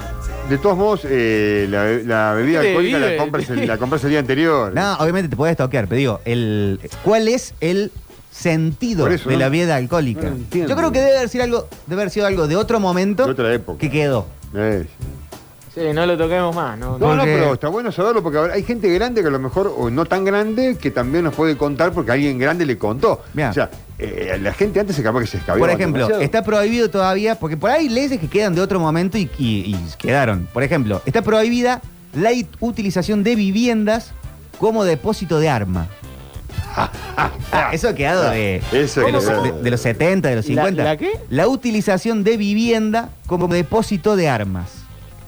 De 0.49 0.57
todos 0.57 0.77
modos, 0.77 1.01
eh, 1.05 1.67
la, 1.69 1.85
la 2.29 2.33
bebida 2.33 2.61
¿Qué 2.61 2.69
alcohólica 2.69 2.97
vive? 2.97 3.11
la 3.15 3.21
compras, 3.21 3.49
el, 3.51 3.67
la 3.67 3.77
compras 3.79 4.03
el 4.03 4.09
día 4.11 4.19
anterior. 4.19 4.73
No, 4.73 4.93
obviamente 4.95 5.29
te 5.29 5.35
puedes 5.35 5.55
toquear, 5.57 5.87
pero 5.87 5.97
digo, 5.97 6.21
el, 6.25 6.79
¿cuál 7.03 7.27
es 7.27 7.53
el 7.61 7.91
sentido 8.31 9.07
eso, 9.07 9.29
de 9.29 9.35
¿no? 9.35 9.39
la 9.41 9.49
vida 9.49 9.75
alcohólica? 9.75 10.29
No. 10.29 10.67
Yo 10.67 10.75
creo 10.75 10.91
que 10.91 10.99
debe 11.01 11.17
haber 11.17 11.29
sido 11.29 11.43
algo, 11.43 11.67
debe 11.87 12.01
haber 12.01 12.11
sido 12.11 12.25
algo 12.25 12.47
de 12.47 12.55
otro 12.55 12.79
momento 12.79 13.25
De 13.25 13.31
otra 13.31 13.53
época. 13.53 13.79
que 13.79 13.91
quedó. 13.91 14.25
Eh, 14.55 14.87
Sí, 15.73 15.81
no 15.93 16.05
lo 16.05 16.17
toquemos 16.17 16.55
más. 16.55 16.77
No, 16.77 16.97
No, 16.97 17.15
no, 17.15 17.23
pero 17.23 17.53
está 17.53 17.67
bueno 17.69 17.91
saberlo 17.91 18.23
porque 18.23 18.37
ahora 18.39 18.53
hay 18.55 18.63
gente 18.63 18.91
grande 18.93 19.21
que 19.21 19.27
a 19.27 19.31
lo 19.31 19.39
mejor, 19.39 19.71
o 19.77 19.89
no 19.89 20.05
tan 20.05 20.25
grande, 20.25 20.77
que 20.81 20.89
también 20.91 21.23
nos 21.23 21.35
puede 21.35 21.55
contar 21.57 21.91
porque 21.91 22.11
alguien 22.11 22.39
grande 22.39 22.65
le 22.65 22.77
contó. 22.77 23.21
Bien. 23.33 23.49
O 23.49 23.53
sea, 23.53 23.69
eh, 23.99 24.37
la 24.41 24.51
gente 24.53 24.79
antes 24.79 24.95
se 24.95 25.03
capaz 25.03 25.19
que 25.21 25.27
se 25.27 25.37
escabeaba 25.37 25.59
Por 25.67 25.69
ejemplo, 25.75 25.99
demasiado. 26.01 26.21
está 26.23 26.43
prohibido 26.43 26.89
todavía, 26.89 27.35
porque 27.39 27.55
por 27.55 27.69
ahí 27.69 27.83
hay 27.83 27.89
leyes 27.89 28.19
que 28.19 28.27
quedan 28.27 28.55
de 28.55 28.61
otro 28.61 28.79
momento 28.79 29.17
y, 29.17 29.29
y- 29.37 29.75
y 29.75 29.77
quedaron. 29.99 30.47
Por 30.51 30.63
ejemplo, 30.63 31.01
está 31.05 31.21
prohibida 31.21 31.81
la 32.13 32.31
utilización 32.59 33.23
de 33.23 33.35
viviendas 33.35 34.11
como 34.59 34.83
depósito 34.83 35.39
de 35.39 35.49
arma. 35.49 35.87
Ah, 37.51 37.71
eso 37.73 37.89
ha 37.89 37.93
quedado 37.95 38.29
de, 38.29 38.61
Eso 38.71 39.01
de 39.01 39.05
que 39.07 39.11
los, 39.11 39.25
de- 39.25 39.51
de 39.63 39.71
los 39.71 39.81
70, 39.81 40.29
de 40.29 40.35
los 40.37 40.45
¿La- 40.49 40.63
50. 40.63 40.83
la 40.83 40.97
qué? 40.97 41.11
La 41.29 41.47
utilización 41.47 42.23
de 42.23 42.37
vivienda 42.37 43.09
como 43.27 43.47
depósito 43.49 44.15
de 44.15 44.29
armas. 44.29 44.69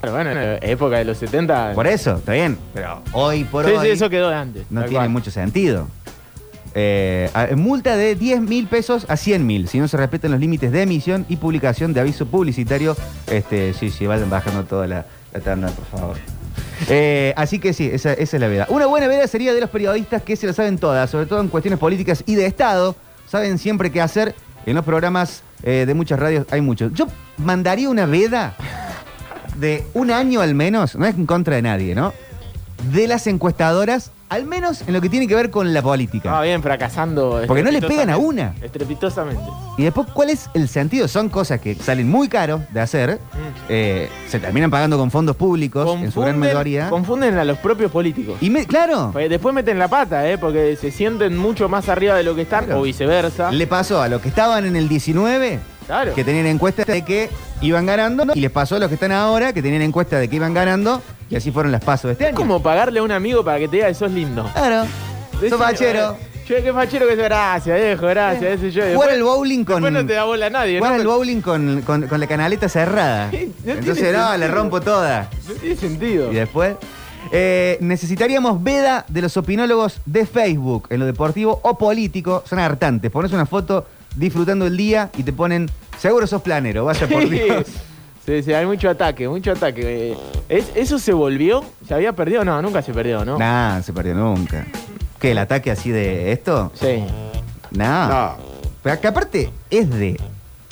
Pero 0.01 0.13
bueno, 0.13 0.31
en 0.31 0.37
la 0.37 0.55
época 0.61 0.97
de 0.97 1.05
los 1.05 1.17
70. 1.19 1.73
Por 1.73 1.87
eso, 1.87 2.15
está 2.17 2.33
bien. 2.33 2.57
Pero 2.73 3.01
hoy 3.13 3.43
por 3.43 3.65
sí, 3.65 3.71
hoy 3.71 3.85
sí, 3.85 3.91
eso 3.91 4.09
quedó 4.09 4.29
de 4.29 4.35
antes. 4.35 4.65
no 4.69 4.81
tiene 4.81 4.95
cual. 4.95 5.09
mucho 5.09 5.29
sentido. 5.31 5.87
Eh, 6.73 7.29
multa 7.55 7.95
de 7.95 8.15
10 8.15 8.41
mil 8.41 8.65
pesos 8.67 9.05
a 9.09 9.17
100 9.17 9.45
mil 9.45 9.67
si 9.67 9.77
no 9.79 9.89
se 9.89 9.97
respetan 9.97 10.31
los 10.31 10.39
límites 10.39 10.71
de 10.71 10.83
emisión 10.83 11.25
y 11.27 11.35
publicación 11.35 11.93
de 11.93 11.99
aviso 11.99 12.25
publicitario. 12.25 12.95
Este, 13.27 13.73
sí, 13.73 13.91
sí, 13.91 14.07
vayan 14.07 14.29
bajando 14.29 14.63
toda 14.63 14.87
la, 14.87 15.05
la 15.33 15.39
tanda, 15.39 15.67
por 15.67 15.85
favor. 15.85 16.17
Eh, 16.89 17.33
así 17.35 17.59
que 17.59 17.73
sí, 17.73 17.89
esa, 17.91 18.13
esa 18.13 18.37
es 18.37 18.41
la 18.41 18.47
veda. 18.47 18.65
Una 18.69 18.87
buena 18.87 19.07
veda 19.07 19.27
sería 19.27 19.53
de 19.53 19.61
los 19.61 19.69
periodistas 19.69 20.23
que 20.23 20.35
se 20.35 20.47
lo 20.47 20.53
saben 20.53 20.77
todas, 20.77 21.09
sobre 21.09 21.27
todo 21.27 21.41
en 21.41 21.49
cuestiones 21.49 21.79
políticas 21.79 22.23
y 22.25 22.35
de 22.35 22.45
Estado. 22.47 22.95
Saben 23.27 23.57
siempre 23.57 23.91
qué 23.91 24.01
hacer. 24.01 24.33
En 24.65 24.75
los 24.75 24.85
programas 24.85 25.43
eh, 25.63 25.85
de 25.85 25.93
muchas 25.93 26.19
radios 26.19 26.45
hay 26.51 26.61
muchos. 26.61 26.93
Yo 26.93 27.07
mandaría 27.37 27.89
una 27.89 28.05
veda 28.05 28.55
de 29.57 29.83
un 29.93 30.11
año 30.11 30.41
al 30.41 30.55
menos, 30.55 30.95
no 30.95 31.05
es 31.05 31.15
en 31.15 31.25
contra 31.25 31.55
de 31.55 31.61
nadie, 31.61 31.95
¿no? 31.95 32.13
De 32.91 33.07
las 33.07 33.27
encuestadoras, 33.27 34.11
al 34.29 34.45
menos 34.45 34.81
en 34.87 34.93
lo 34.93 35.01
que 35.01 35.09
tiene 35.09 35.27
que 35.27 35.35
ver 35.35 35.51
con 35.51 35.71
la 35.71 35.83
política. 35.83 36.35
Ah, 36.39 36.41
bien, 36.41 36.63
fracasando. 36.63 37.43
Porque 37.45 37.61
no 37.61 37.69
le 37.69 37.79
pegan 37.79 38.09
a 38.09 38.17
una. 38.17 38.55
Estrepitosamente. 38.61 39.43
Y 39.77 39.83
después, 39.83 40.07
¿cuál 40.13 40.31
es 40.31 40.49
el 40.55 40.67
sentido? 40.67 41.07
Son 41.07 41.29
cosas 41.29 41.59
que 41.61 41.75
salen 41.75 42.09
muy 42.09 42.27
caros 42.27 42.61
de 42.73 42.79
hacer, 42.79 43.19
eh, 43.69 44.09
se 44.29 44.39
terminan 44.39 44.71
pagando 44.71 44.97
con 44.97 45.11
fondos 45.11 45.35
públicos 45.35 45.95
en 46.01 46.11
su 46.11 46.21
gran 46.21 46.39
mayoría. 46.39 46.89
confunden 46.89 47.37
a 47.37 47.43
los 47.45 47.59
propios 47.59 47.91
políticos. 47.91 48.37
Y 48.41 48.49
me- 48.49 48.65
claro, 48.65 49.09
Porque 49.13 49.29
después 49.29 49.53
meten 49.53 49.77
la 49.77 49.87
pata, 49.87 50.27
¿eh? 50.27 50.39
Porque 50.39 50.75
se 50.75 50.89
sienten 50.89 51.37
mucho 51.37 51.69
más 51.69 51.87
arriba 51.87 52.15
de 52.15 52.23
lo 52.23 52.33
que 52.33 52.43
están, 52.43 52.65
Claro. 52.65 52.79
o 52.79 52.83
viceversa. 52.83 53.51
le 53.51 53.67
pasó 53.67 54.01
a 54.01 54.07
los 54.07 54.21
que 54.21 54.29
estaban 54.29 54.65
en 54.65 54.75
el 54.75 54.87
19, 54.89 55.59
Claro. 55.91 56.13
que 56.15 56.23
tenían 56.23 56.45
encuestas 56.45 56.85
de 56.87 57.03
que 57.03 57.29
iban 57.59 57.85
ganando, 57.85 58.25
y 58.33 58.39
les 58.39 58.49
pasó 58.49 58.77
a 58.77 58.79
los 58.79 58.87
que 58.87 58.93
están 58.95 59.11
ahora, 59.11 59.51
que 59.51 59.61
tenían 59.61 59.81
encuestas 59.81 60.21
de 60.21 60.29
que 60.29 60.37
iban 60.37 60.53
ganando, 60.53 61.01
y 61.29 61.35
así 61.35 61.51
fueron 61.51 61.69
las 61.73 61.83
pasos 61.83 62.03
de 62.07 62.11
este 62.13 62.23
Es 62.23 62.27
año. 62.29 62.37
como 62.37 62.63
pagarle 62.63 62.99
a 63.01 63.03
un 63.03 63.11
amigo 63.11 63.43
para 63.43 63.59
que 63.59 63.67
te 63.67 63.75
diga 63.75 63.89
que 63.89 63.93
sos 63.95 64.09
lindo. 64.11 64.49
Claro, 64.53 64.83
Decile, 65.33 65.49
sos 65.49 65.59
fachero. 65.59 66.11
"Eh, 66.13 66.27
Che, 66.47 66.63
qué 66.63 66.71
fachero 66.73 67.07
que 67.07 67.15
sos. 67.15 67.23
Gracias, 67.25 67.77
viejo, 67.79 68.07
gracias. 68.07 68.43
ese 68.53 68.71
yo. 68.71 68.89
Y 68.89 68.93
Jugar 68.95 69.09
el 69.11 69.23
bowling 69.23 69.63
con. 69.65 69.75
Después 69.83 69.91
no 69.93 70.05
te 70.07 70.13
da 70.13 70.23
bola 70.23 70.45
a 70.45 70.49
nadie, 70.49 70.77
Jugar 70.79 70.93
¿no? 70.95 71.01
el 71.01 71.07
bowling 71.07 71.41
con, 71.41 71.81
con- 71.81 72.07
con 72.07 72.19
la 72.21 72.27
canaleta 72.27 72.69
cerrada. 72.69 73.29
No 73.65 73.73
Entonces, 73.73 74.15
no, 74.15 74.37
le 74.37 74.47
rompo 74.47 74.79
toda. 74.79 75.29
No 75.47 75.53
tiene 75.55 75.75
sentido. 75.75 76.31
Y 76.31 76.35
después. 76.35 76.75
eh, 77.33 77.77
necesitaríamos 77.81 78.63
veda 78.63 79.05
de 79.07 79.21
los 79.21 79.37
opinólogos 79.37 79.99
de 80.05 80.25
Facebook 80.25 80.87
en 80.89 80.99
lo 81.01 81.05
deportivo 81.05 81.59
o 81.63 81.77
político. 81.77 82.43
Son 82.49 82.59
hartantes. 82.59 83.11
Pones 83.11 83.31
una 83.33 83.45
foto 83.45 83.85
disfrutando 84.15 84.65
el 84.67 84.77
día 84.77 85.09
y 85.17 85.23
te 85.23 85.33
ponen. 85.33 85.69
Seguro 85.99 86.25
sos 86.27 86.41
planero, 86.41 86.85
vaya 86.85 87.07
por 87.07 87.27
Dios. 87.29 87.65
Sí, 88.25 88.43
sí, 88.43 88.53
hay 88.53 88.65
mucho 88.65 88.89
ataque, 88.89 89.27
mucho 89.27 89.51
ataque. 89.51 90.11
Eh, 90.11 90.17
¿es- 90.49 90.71
¿Eso 90.75 90.99
se 90.99 91.11
volvió? 91.13 91.63
¿Se 91.87 91.93
había 91.93 92.13
perdido? 92.13 92.45
No, 92.45 92.61
nunca 92.61 92.81
se 92.81 92.93
perdió, 92.93 93.25
¿no? 93.25 93.37
Nah, 93.37 93.77
no 93.77 93.83
se 93.83 93.93
perdió 93.93 94.13
nunca. 94.13 94.65
¿Qué? 95.19 95.31
¿El 95.31 95.37
ataque 95.39 95.71
así 95.71 95.89
de 95.89 96.31
esto? 96.31 96.71
Sí. 96.75 97.03
Nah. 97.71 98.07
No. 98.07 98.37
Pero 98.83 98.99
que 99.01 99.07
aparte 99.07 99.51
es 99.69 99.89
de 99.89 100.19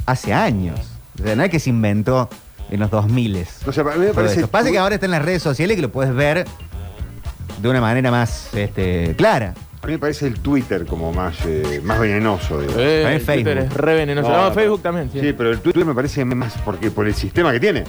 hace 0.05 0.33
años. 0.33 0.79
O 1.19 1.23
sea, 1.23 1.35
no 1.35 1.43
es 1.43 1.49
que 1.49 1.59
se 1.59 1.69
inventó 1.69 2.29
en 2.71 2.79
los 2.79 2.89
2000 2.91 3.45
O 3.65 3.71
sea, 3.71 3.83
a 3.83 3.95
mí 3.95 4.05
me 4.05 4.13
parece. 4.13 4.47
Pasa 4.47 4.71
que 4.71 4.77
ahora 4.79 4.95
está 4.95 5.05
en 5.05 5.11
las 5.11 5.23
redes 5.23 5.41
sociales 5.43 5.75
que 5.75 5.81
lo 5.81 5.89
puedes 5.91 6.13
ver 6.13 6.45
de 7.61 7.69
una 7.69 7.81
manera 7.81 8.09
más 8.11 8.53
este, 8.53 9.15
clara. 9.17 9.53
A 9.81 9.87
mí 9.87 9.93
me 9.93 9.99
parece 9.99 10.27
el 10.27 10.39
Twitter 10.39 10.85
como 10.85 11.11
más, 11.13 11.35
eh, 11.45 11.79
más 11.83 11.99
venenoso. 11.99 12.59
digo. 12.61 12.73
Eh, 12.77 13.01
el 13.15 13.25
Twitter 13.25 13.45
Facebook. 13.57 13.65
es 13.65 13.73
re 13.73 13.95
venenoso. 13.95 14.29
No, 14.29 14.51
Facebook 14.53 14.81
también, 14.81 15.09
sí. 15.11 15.19
Sí, 15.21 15.33
pero 15.33 15.51
el 15.51 15.59
Twitter 15.59 15.85
me 15.85 15.93
parece 15.95 16.25
más 16.25 16.53
porque 16.65 16.91
por 16.91 17.07
el 17.07 17.15
sistema 17.15 17.51
que 17.53 17.59
tiene. 17.59 17.83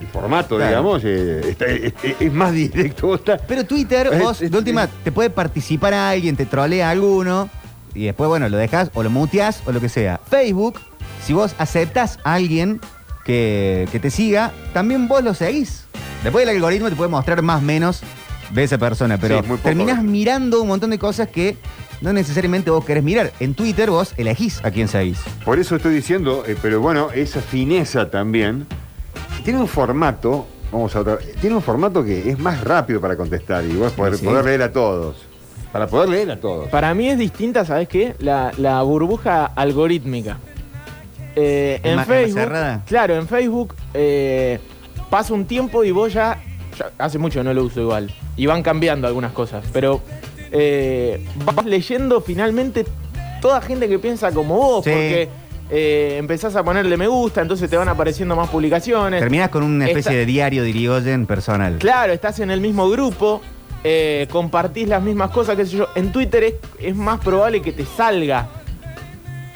El 0.00 0.06
formato, 0.06 0.56
Claro. 0.56 0.70
digamos, 0.70 1.02
eh, 1.04 1.40
está- 1.50 1.66
es, 1.66 1.92
es- 2.02 2.14
es 2.20 2.32
más 2.32 2.52
directo. 2.52 3.08
Vos 3.08 3.18
estás- 3.20 3.40
Pero 3.46 3.64
Twitter, 3.64 4.08
Es- 4.12 4.20
vos, 4.22 4.40
es- 4.40 4.50
de 4.50 4.56
última, 4.58 4.86
te 4.86 5.12
puede 5.12 5.28
participar 5.28 5.92
a 5.92 6.10
alguien, 6.10 6.36
te 6.36 6.46
trolea 6.46 6.88
a 6.88 6.90
alguno, 6.92 7.50
y 7.94 8.04
después, 8.06 8.28
bueno, 8.28 8.48
lo 8.48 8.56
dejas 8.56 8.90
o 8.94 9.02
lo 9.02 9.10
muteas 9.10 9.62
o 9.66 9.72
lo 9.72 9.80
que 9.80 9.88
sea. 9.88 10.20
Facebook, 10.30 10.78
si 11.24 11.32
vos 11.32 11.54
aceptas 11.58 12.18
a 12.24 12.34
alguien 12.34 12.80
que, 13.24 13.86
que 13.92 13.98
te 13.98 14.10
siga, 14.10 14.52
también 14.72 15.08
vos 15.08 15.22
lo 15.22 15.34
seguís. 15.34 15.84
Después 16.22 16.44
el 16.44 16.50
algoritmo 16.54 16.88
te 16.88 16.96
puede 16.96 17.10
mostrar 17.10 17.42
más 17.42 17.58
o 17.58 17.64
menos 17.64 18.02
de 18.50 18.64
esa 18.64 18.78
persona, 18.78 19.18
pero 19.18 19.36
Sí, 19.42 19.48
muy 19.48 19.56
poco. 19.58 19.68
terminás 19.68 20.02
mirando 20.02 20.62
un 20.62 20.68
montón 20.68 20.90
de 20.90 20.98
cosas 20.98 21.28
que 21.28 21.56
no 22.00 22.12
necesariamente 22.12 22.70
vos 22.70 22.84
querés 22.84 23.02
mirar. 23.04 23.32
En 23.40 23.54
Twitter 23.54 23.90
vos 23.90 24.14
elegís 24.16 24.64
a 24.64 24.70
quién 24.70 24.88
seguís. 24.88 25.18
Por 25.44 25.58
eso 25.58 25.76
estoy 25.76 25.94
diciendo, 25.94 26.44
eh, 26.46 26.56
pero 26.60 26.80
bueno, 26.80 27.10
esa 27.14 27.40
fineza 27.40 28.10
también. 28.10 28.66
Tiene 29.44 29.60
un 29.60 29.68
formato, 29.68 30.46
vamos 30.72 30.94
a 30.96 31.00
otra, 31.00 31.18
tiene 31.40 31.56
un 31.56 31.62
formato 31.62 32.04
que 32.04 32.30
es 32.30 32.38
más 32.38 32.62
rápido 32.62 33.00
para 33.00 33.16
contestar 33.16 33.64
y 33.64 33.72
vos 33.76 33.92
poder, 33.92 34.16
Sí. 34.16 34.24
poder 34.24 34.44
leer 34.44 34.62
a 34.62 34.72
todos. 34.72 35.16
Para 35.72 35.86
poder 35.86 36.08
leer 36.08 36.30
a 36.30 36.40
todos. 36.40 36.68
Para 36.68 36.94
mí 36.94 37.08
es 37.08 37.18
distinta, 37.18 37.64
¿sabes 37.64 37.88
qué? 37.88 38.14
La, 38.20 38.52
la 38.56 38.80
burbuja 38.82 39.44
algorítmica. 39.46 40.38
Eh, 41.36 41.80
¿Es 41.82 41.92
en 41.92 42.04
Facebook. 42.04 42.40
cerrada? 42.40 42.82
Claro, 42.86 43.16
en 43.16 43.28
Facebook 43.28 43.74
eh, 43.94 44.58
pasa 45.10 45.34
un 45.34 45.44
tiempo 45.46 45.84
y 45.84 45.90
vos 45.90 46.12
ya, 46.12 46.40
ya 46.78 46.90
Hace 46.98 47.18
mucho 47.18 47.42
no 47.42 47.52
lo 47.52 47.64
uso 47.64 47.80
igual. 47.80 48.12
Y 48.36 48.46
van 48.46 48.62
cambiando 48.62 49.06
algunas 49.06 49.32
cosas. 49.32 49.64
Pero 49.72 50.00
eh, 50.52 51.24
vas 51.44 51.64
leyendo 51.64 52.20
finalmente 52.20 52.86
toda 53.40 53.60
gente 53.60 53.88
que 53.88 53.98
piensa 53.98 54.32
como 54.32 54.56
vos. 54.56 54.84
Sí. 54.84 54.90
Porque 54.90 55.28
eh, 55.70 56.16
empezás 56.18 56.56
a 56.56 56.64
ponerle 56.64 56.96
me 56.96 57.06
gusta, 57.08 57.42
entonces 57.42 57.68
te 57.68 57.76
van 57.76 57.88
apareciendo 57.88 58.34
más 58.34 58.48
publicaciones. 58.48 59.20
Terminás 59.20 59.50
con 59.50 59.62
una 59.62 59.86
especie 59.86 60.16
de 60.16 60.24
diario 60.26 60.62
de 60.62 60.70
Irigoyen 60.70 61.26
personal. 61.26 61.76
Claro, 61.78 62.12
estás 62.12 62.40
en 62.40 62.50
el 62.50 62.60
mismo 62.60 62.88
grupo, 62.88 63.42
eh, 63.84 64.26
compartís 64.30 64.88
las 64.88 65.02
mismas 65.02 65.30
cosas, 65.30 65.56
qué 65.56 65.66
sé 65.66 65.76
yo. 65.76 65.88
En 65.94 66.10
Twitter 66.10 66.44
es, 66.44 66.54
es 66.80 66.96
más 66.96 67.20
probable 67.20 67.60
que 67.60 67.72
te 67.72 67.84
salga 67.84 68.48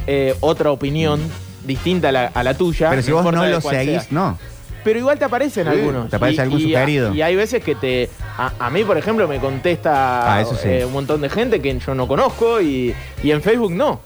eh, 0.06 0.34
otra 0.40 0.70
opinión 0.70 1.20
distinta 1.64 2.10
a 2.10 2.12
la, 2.12 2.26
a 2.26 2.42
la 2.42 2.54
tuya. 2.54 2.90
Pero 2.90 3.02
si 3.02 3.10
vos 3.10 3.20
importa 3.20 3.38
no 3.38 3.44
de 3.46 3.52
lo 3.52 3.60
cuál 3.62 3.76
seguís, 3.76 4.02
sea. 4.02 4.06
no. 4.10 4.38
Pero 4.84 4.98
igual 4.98 5.18
te 5.18 5.24
aparecen 5.24 5.64
Sí, 5.64 5.70
algunos. 5.70 6.10
te 6.10 6.16
aparece 6.16 6.42
algún 6.42 6.58
y, 6.60 6.62
sugerido. 6.64 7.14
Y 7.14 7.22
hay 7.22 7.36
veces 7.36 7.62
que 7.62 7.74
te. 7.74 8.10
A, 8.38 8.52
a 8.58 8.70
mí, 8.70 8.82
por 8.84 8.98
ejemplo, 8.98 9.28
me 9.28 9.38
contesta 9.38 10.34
Ah, 10.36 10.40
eso 10.40 10.56
sí. 10.56 10.68
eh, 10.68 10.84
un 10.84 10.92
montón 10.92 11.20
de 11.20 11.28
gente 11.28 11.60
que 11.60 11.78
yo 11.78 11.94
no 11.94 12.08
conozco 12.08 12.60
y, 12.60 12.94
y 13.22 13.30
en 13.30 13.42
Facebook 13.42 13.72
no. 13.72 14.00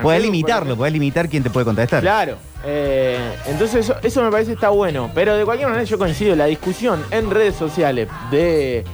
Podés 0.00 0.22
limitarlo, 0.22 0.74
podés 0.76 0.92
limitar 0.92 1.28
quién 1.28 1.42
te 1.42 1.50
puede 1.50 1.66
contestar. 1.66 2.00
Claro. 2.00 2.36
eh, 2.64 3.18
entonces 3.46 3.84
eso, 3.84 3.96
eso 4.02 4.22
me 4.22 4.30
parece 4.30 4.52
está 4.52 4.70
bueno. 4.70 5.10
Pero 5.14 5.36
de 5.36 5.44
cualquier 5.44 5.68
manera 5.68 5.84
yo 5.84 5.98
coincido, 5.98 6.34
la 6.34 6.46
discusión 6.46 7.02
en 7.10 7.30
redes 7.30 7.56
sociales 7.56 8.08
de, 8.30 8.84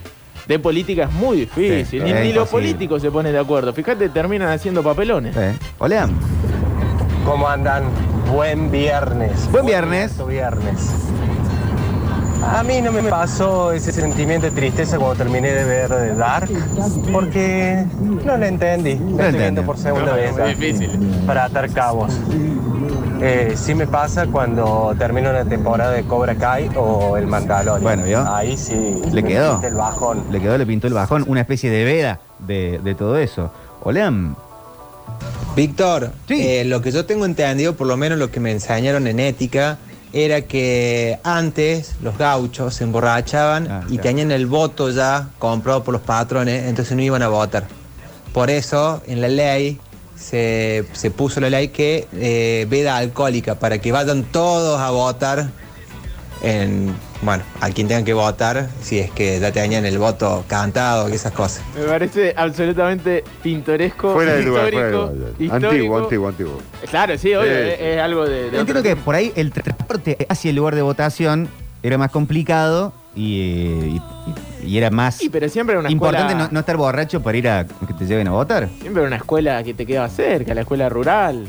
de 0.48 0.58
política 0.58 1.04
es 1.04 1.12
muy 1.12 1.40
difícil. 1.40 1.86
Sí, 1.86 2.00
ni 2.00 2.10
es 2.10 2.24
ni 2.24 2.32
los 2.32 2.48
políticos 2.48 3.00
se 3.00 3.10
ponen 3.12 3.32
de 3.32 3.38
acuerdo. 3.38 3.72
Fíjate, 3.72 4.08
terminan 4.08 4.48
haciendo 4.48 4.82
papelones. 4.82 5.36
Eh, 5.36 5.54
Hola. 5.78 6.08
¿Cómo 7.28 7.46
andan? 7.46 7.84
Buen 8.32 8.70
viernes. 8.70 9.52
Buen 9.52 9.66
viernes. 9.66 10.18
abierto 10.18 10.26
viernes. 10.26 10.90
A 12.42 12.62
mí 12.62 12.80
no 12.80 12.90
me 12.90 13.02
pasó 13.02 13.70
ese 13.72 13.92
sentimiento 13.92 14.46
de 14.46 14.52
tristeza 14.52 14.96
cuando 14.96 15.16
terminé 15.16 15.52
de 15.52 15.64
ver 15.64 15.92
eh, 15.92 16.14
Dark, 16.14 16.48
porque 17.12 17.84
no 18.24 18.38
lo 18.38 18.46
entendí. 18.46 18.94
Lo 18.94 19.00
estoy 19.04 19.12
entendí. 19.12 19.38
viendo 19.40 19.62
por 19.62 19.76
segunda 19.76 20.14
vez. 20.14 20.34
ya, 20.34 20.46
difícil. 20.46 20.90
Para 21.26 21.44
atar 21.44 21.68
cabos. 21.68 22.18
Eh, 23.20 23.52
sí 23.56 23.74
me 23.74 23.86
pasa 23.86 24.26
cuando 24.26 24.94
termino 24.98 25.28
una 25.28 25.44
temporada 25.44 25.92
de 25.92 26.04
Cobra 26.04 26.34
Kai 26.34 26.70
o 26.76 27.18
El 27.18 27.26
Mandalorian. 27.26 27.82
Bueno, 27.82 28.04
¿vio? 28.04 28.34
Ahí 28.34 28.56
sí. 28.56 29.02
Le 29.12 29.22
quedó. 29.22 29.60
El 29.62 29.74
bajón. 29.74 30.24
Le 30.30 30.40
quedó, 30.40 30.56
le 30.56 30.64
pintó 30.64 30.86
el 30.86 30.94
bajón, 30.94 31.24
una 31.28 31.42
especie 31.42 31.70
de 31.70 31.84
veda 31.84 32.20
de, 32.38 32.80
de 32.82 32.94
todo 32.94 33.18
eso. 33.18 33.50
Hola. 33.82 34.10
Víctor, 35.58 36.12
Sí. 36.28 36.34
eh, 36.40 36.64
lo 36.64 36.80
que 36.80 36.92
yo 36.92 37.04
tengo 37.04 37.24
entendido, 37.24 37.74
por 37.74 37.86
lo 37.88 37.96
menos 37.96 38.16
lo 38.18 38.30
que 38.30 38.38
me 38.38 38.52
enseñaron 38.52 39.08
en 39.08 39.18
ética, 39.18 39.78
era 40.12 40.42
que 40.42 41.18
antes 41.24 41.94
los 42.00 42.16
gauchos 42.16 42.74
se 42.74 42.84
emborrachaban 42.84 43.68
Ah, 43.68 43.82
y 43.90 43.98
tenían 43.98 44.30
el 44.30 44.46
voto 44.46 44.88
ya 44.90 45.30
comprado 45.40 45.82
por 45.82 45.92
los 45.92 46.02
patrones, 46.02 46.64
entonces 46.66 46.96
no 46.96 47.02
iban 47.02 47.22
a 47.22 47.28
votar. 47.28 47.66
Por 48.32 48.50
eso 48.50 49.02
en 49.06 49.20
la 49.20 49.26
ley 49.28 49.80
se, 50.16 50.84
se 50.92 51.10
puso 51.10 51.40
la 51.40 51.50
ley 51.50 51.68
que 51.68 52.06
eh, 52.14 52.66
veda 52.70 52.96
alcohólica, 52.96 53.56
para 53.56 53.78
que 53.80 53.90
vayan 53.90 54.22
todos 54.24 54.80
a 54.80 54.90
votar 54.90 55.50
en, 56.42 56.94
bueno, 57.22 57.42
a 57.60 57.70
quien 57.70 57.88
tengan 57.88 58.04
que 58.04 58.14
votar, 58.14 58.68
si 58.80 58.98
es 59.00 59.10
que 59.10 59.40
ya 59.40 59.50
tenían 59.50 59.84
el 59.84 59.98
voto 59.98 60.44
cantado 60.46 61.08
y 61.08 61.12
esas 61.12 61.32
cosas. 61.32 61.62
Me 61.76 61.84
parece 61.84 62.32
absolutamente 62.36 63.24
pintoresco. 63.42 64.12
Fuera 64.14 64.34
de 64.34 64.42
lugar, 64.44 64.66
histórico, 64.72 65.06
fuera 65.08 65.10
de 65.10 65.16
lugar. 65.48 65.64
Antiguo, 65.64 65.98
antiguo, 65.98 66.28
antiguo. 66.28 66.58
Claro, 66.90 67.18
sí, 67.18 67.34
obvio, 67.34 67.50
Sí, 67.50 67.58
es, 67.58 67.78
sí. 67.78 67.84
es 67.84 68.00
algo 68.00 68.24
de. 68.24 68.30
de 68.30 68.40
Yo 68.52 68.60
entiendo 68.60 68.72
otro 68.80 68.82
que 68.82 68.96
por 68.96 69.14
ahí 69.14 69.32
el 69.36 69.50
transporte 69.52 70.26
hacia 70.28 70.50
el 70.50 70.56
lugar 70.56 70.74
de 70.74 70.82
votación 70.82 71.48
era 71.82 71.98
más 71.98 72.10
complicado 72.10 72.92
y, 73.14 73.40
eh, 73.40 74.00
y- 74.62 74.66
y 74.68 74.76
era 74.78 74.90
más 74.90 75.16
Sí, 75.16 75.28
pero 75.28 75.48
siempre 75.48 75.72
era 75.74 75.80
una 75.80 75.90
importante 75.90 76.32
escuela. 76.32 76.46
no, 76.48 76.52
no 76.52 76.60
estar 76.60 76.76
borracho 76.76 77.22
para 77.22 77.38
ir 77.38 77.48
a 77.48 77.64
que 77.66 77.94
te 77.94 78.06
lleven 78.06 78.28
a 78.28 78.32
votar. 78.32 78.68
Siempre 78.80 79.02
era 79.02 79.06
una 79.08 79.16
escuela 79.16 79.62
que 79.64 79.74
te 79.74 79.86
quedaba 79.86 80.08
cerca, 80.08 80.54
la 80.54 80.60
escuela 80.62 80.88
rural. 80.88 81.46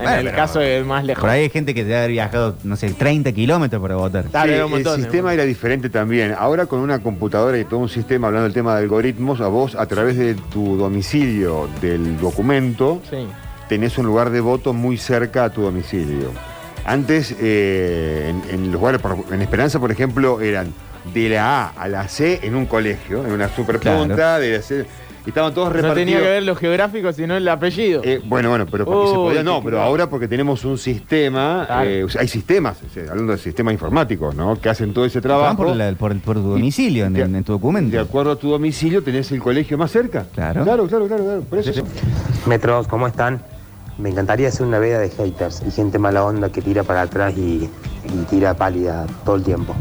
En 0.00 0.08
el 0.08 0.24
pero- 0.26 0.36
caso 0.36 0.58
de 0.60 0.84
más 0.84 1.04
lejos. 1.04 1.20
Por 1.20 1.30
ahí 1.30 1.42
hay 1.42 1.50
gente 1.50 1.74
que 1.74 1.82
debe 1.84 1.96
haber 1.98 2.10
viajado, 2.10 2.56
no 2.64 2.76
sé, 2.76 2.90
30 2.92 3.32
kilómetros 3.32 3.80
para 3.82 3.96
votar. 3.96 4.24
Claro, 4.26 4.48
Sí, 4.48 4.54
era 4.54 4.64
un 4.66 4.70
montón, 4.72 4.94
el 4.94 5.00
era 5.00 5.04
sistema 5.10 5.34
era 5.34 5.44
diferente 5.44 5.90
también. 5.90 6.34
Ahora 6.38 6.66
con 6.66 6.80
una 6.80 7.00
computadora 7.00 7.58
y 7.58 7.64
todo 7.64 7.80
un 7.80 7.88
sistema, 7.88 8.28
hablando 8.28 8.44
del 8.44 8.52
tema 8.54 8.74
de 8.76 8.82
algoritmos, 8.82 9.40
a 9.40 9.48
vos 9.48 9.74
a 9.74 9.86
través 9.86 10.16
de 10.16 10.34
tu 10.34 10.76
domicilio 10.76 11.68
del 11.80 12.18
documento, 12.20 13.00
Sí. 13.10 13.26
tenés 13.68 13.98
un 13.98 14.06
lugar 14.06 14.30
de 14.30 14.40
voto 14.40 14.72
muy 14.72 14.96
cerca 14.98 15.44
a 15.44 15.50
tu 15.50 15.62
domicilio. 15.62 16.30
Antes, 16.84 17.34
eh, 17.40 18.32
en, 18.50 18.54
en 18.54 18.72
lugares, 18.72 19.00
por- 19.00 19.24
en 19.32 19.42
Esperanza, 19.42 19.78
por 19.78 19.90
ejemplo, 19.92 20.40
eran 20.40 20.72
de 21.12 21.28
la 21.30 21.64
A 21.64 21.68
a 21.76 21.88
la 21.88 22.08
C 22.08 22.40
en 22.42 22.54
un 22.54 22.66
colegio, 22.66 23.26
en 23.26 23.32
una 23.32 23.48
superpunta, 23.48 24.14
Claro. 24.14 24.42
de 24.42 24.56
la 24.56 24.62
C, 24.62 24.86
estaban 25.26 25.52
todos 25.54 25.68
No 25.68 25.74
repartidos. 25.74 26.06
tenía 26.06 26.18
que 26.20 26.28
ver 26.28 26.42
lo 26.42 26.56
geográfico, 26.56 27.12
sino 27.12 27.36
el 27.36 27.46
apellido. 27.48 28.00
Eh, 28.04 28.20
bueno, 28.24 28.48
bueno, 28.50 28.66
pero 28.70 28.84
porque 28.84 29.08
se 29.10 29.14
podía, 29.14 29.42
no, 29.42 29.62
pero 29.62 29.80
ahora 29.82 30.08
porque 30.08 30.26
tenemos 30.28 30.64
un 30.64 30.78
sistema, 30.78 31.64
Claro. 31.66 31.88
eh, 31.90 32.04
o 32.04 32.08
sea, 32.08 32.22
hay 32.22 32.28
sistemas, 32.28 32.78
hablando 33.10 33.32
de 33.32 33.38
sistemas 33.38 33.72
informáticos, 33.72 34.34
¿no? 34.34 34.58
Que 34.60 34.68
hacen 34.68 34.92
todo 34.94 35.04
ese 35.04 35.18
Van 35.18 35.22
trabajo. 35.22 35.56
por, 35.56 35.76
la- 35.76 35.92
por, 35.92 36.18
por 36.20 36.36
tu 36.36 36.42
domicilio, 36.50 37.06
en, 37.06 37.12
de- 37.12 37.22
en 37.22 37.44
tu 37.44 37.52
documento. 37.52 37.94
De 37.96 38.02
acuerdo 38.02 38.32
a 38.32 38.36
tu 38.36 38.50
domicilio, 38.50 39.02
tenés 39.02 39.30
el 39.32 39.40
colegio 39.40 39.76
más 39.76 39.90
cerca. 39.90 40.26
Claro. 40.34 40.64
Claro, 40.64 40.86
claro, 40.86 41.06
claro, 41.06 41.24
claro. 41.24 41.40
Por 41.42 41.58
eso. 41.58 41.82
Metros, 42.46 42.88
¿cómo 42.88 43.06
están? 43.06 43.42
Me 43.98 44.10
encantaría 44.10 44.48
hacer 44.48 44.64
una 44.64 44.78
veda 44.78 45.00
de 45.00 45.10
haters 45.10 45.62
y 45.66 45.70
gente 45.72 45.98
mala 45.98 46.24
onda 46.24 46.50
que 46.50 46.62
tira 46.62 46.84
para 46.84 47.02
atrás 47.02 47.34
y, 47.36 47.68
y 48.04 48.24
tira 48.30 48.54
pálida 48.54 49.06
todo 49.24 49.36
el 49.36 49.42
tiempo. 49.42 49.74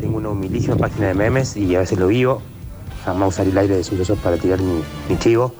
Tengo 0.00 0.16
una 0.16 0.30
humilísima 0.30 0.76
página 0.76 1.08
de 1.08 1.14
memes 1.14 1.56
y 1.56 1.74
a 1.76 1.80
veces 1.80 1.98
lo 1.98 2.06
vivo. 2.08 2.40
Jamás 3.06 3.28
usaré 3.28 3.50
el 3.50 3.58
aire 3.58 3.76
de 3.76 3.84
sucesos 3.84 4.18
para 4.18 4.36
tirar 4.36 4.60
mi, 4.60 4.82
mi 5.08 5.16
chivo, 5.18 5.54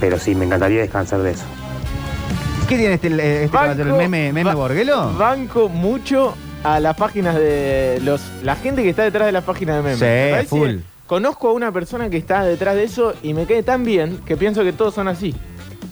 pero 0.00 0.18
sí, 0.18 0.34
me 0.34 0.44
encantaría 0.44 0.82
descansar 0.82 1.20
de 1.22 1.30
eso. 1.30 1.44
¿Qué 2.68 2.76
tiene 2.76 2.94
este, 2.94 3.08
este 3.08 3.48
caballero, 3.50 3.90
el 3.90 3.96
meme, 3.96 4.32
meme 4.34 4.44
ba- 4.44 4.54
Borguelo? 4.54 5.12
Banco 5.14 5.70
mucho 5.70 6.34
a 6.62 6.80
las 6.80 6.94
páginas 6.96 7.36
de 7.36 8.00
los 8.04 8.20
la 8.42 8.54
gente 8.56 8.82
que 8.82 8.90
está 8.90 9.02
detrás 9.02 9.24
de 9.26 9.32
las 9.32 9.44
páginas 9.44 9.76
de 9.76 9.82
memes. 9.96 10.42
Sí, 10.42 10.46
full. 10.46 10.76
Conozco 11.06 11.48
a 11.48 11.52
una 11.54 11.72
persona 11.72 12.10
que 12.10 12.18
está 12.18 12.44
detrás 12.44 12.74
de 12.76 12.84
eso 12.84 13.14
y 13.22 13.32
me 13.32 13.46
cae 13.46 13.62
tan 13.62 13.82
bien 13.84 14.18
que 14.26 14.36
pienso 14.36 14.62
que 14.62 14.72
todos 14.74 14.94
son 14.94 15.08
así. 15.08 15.34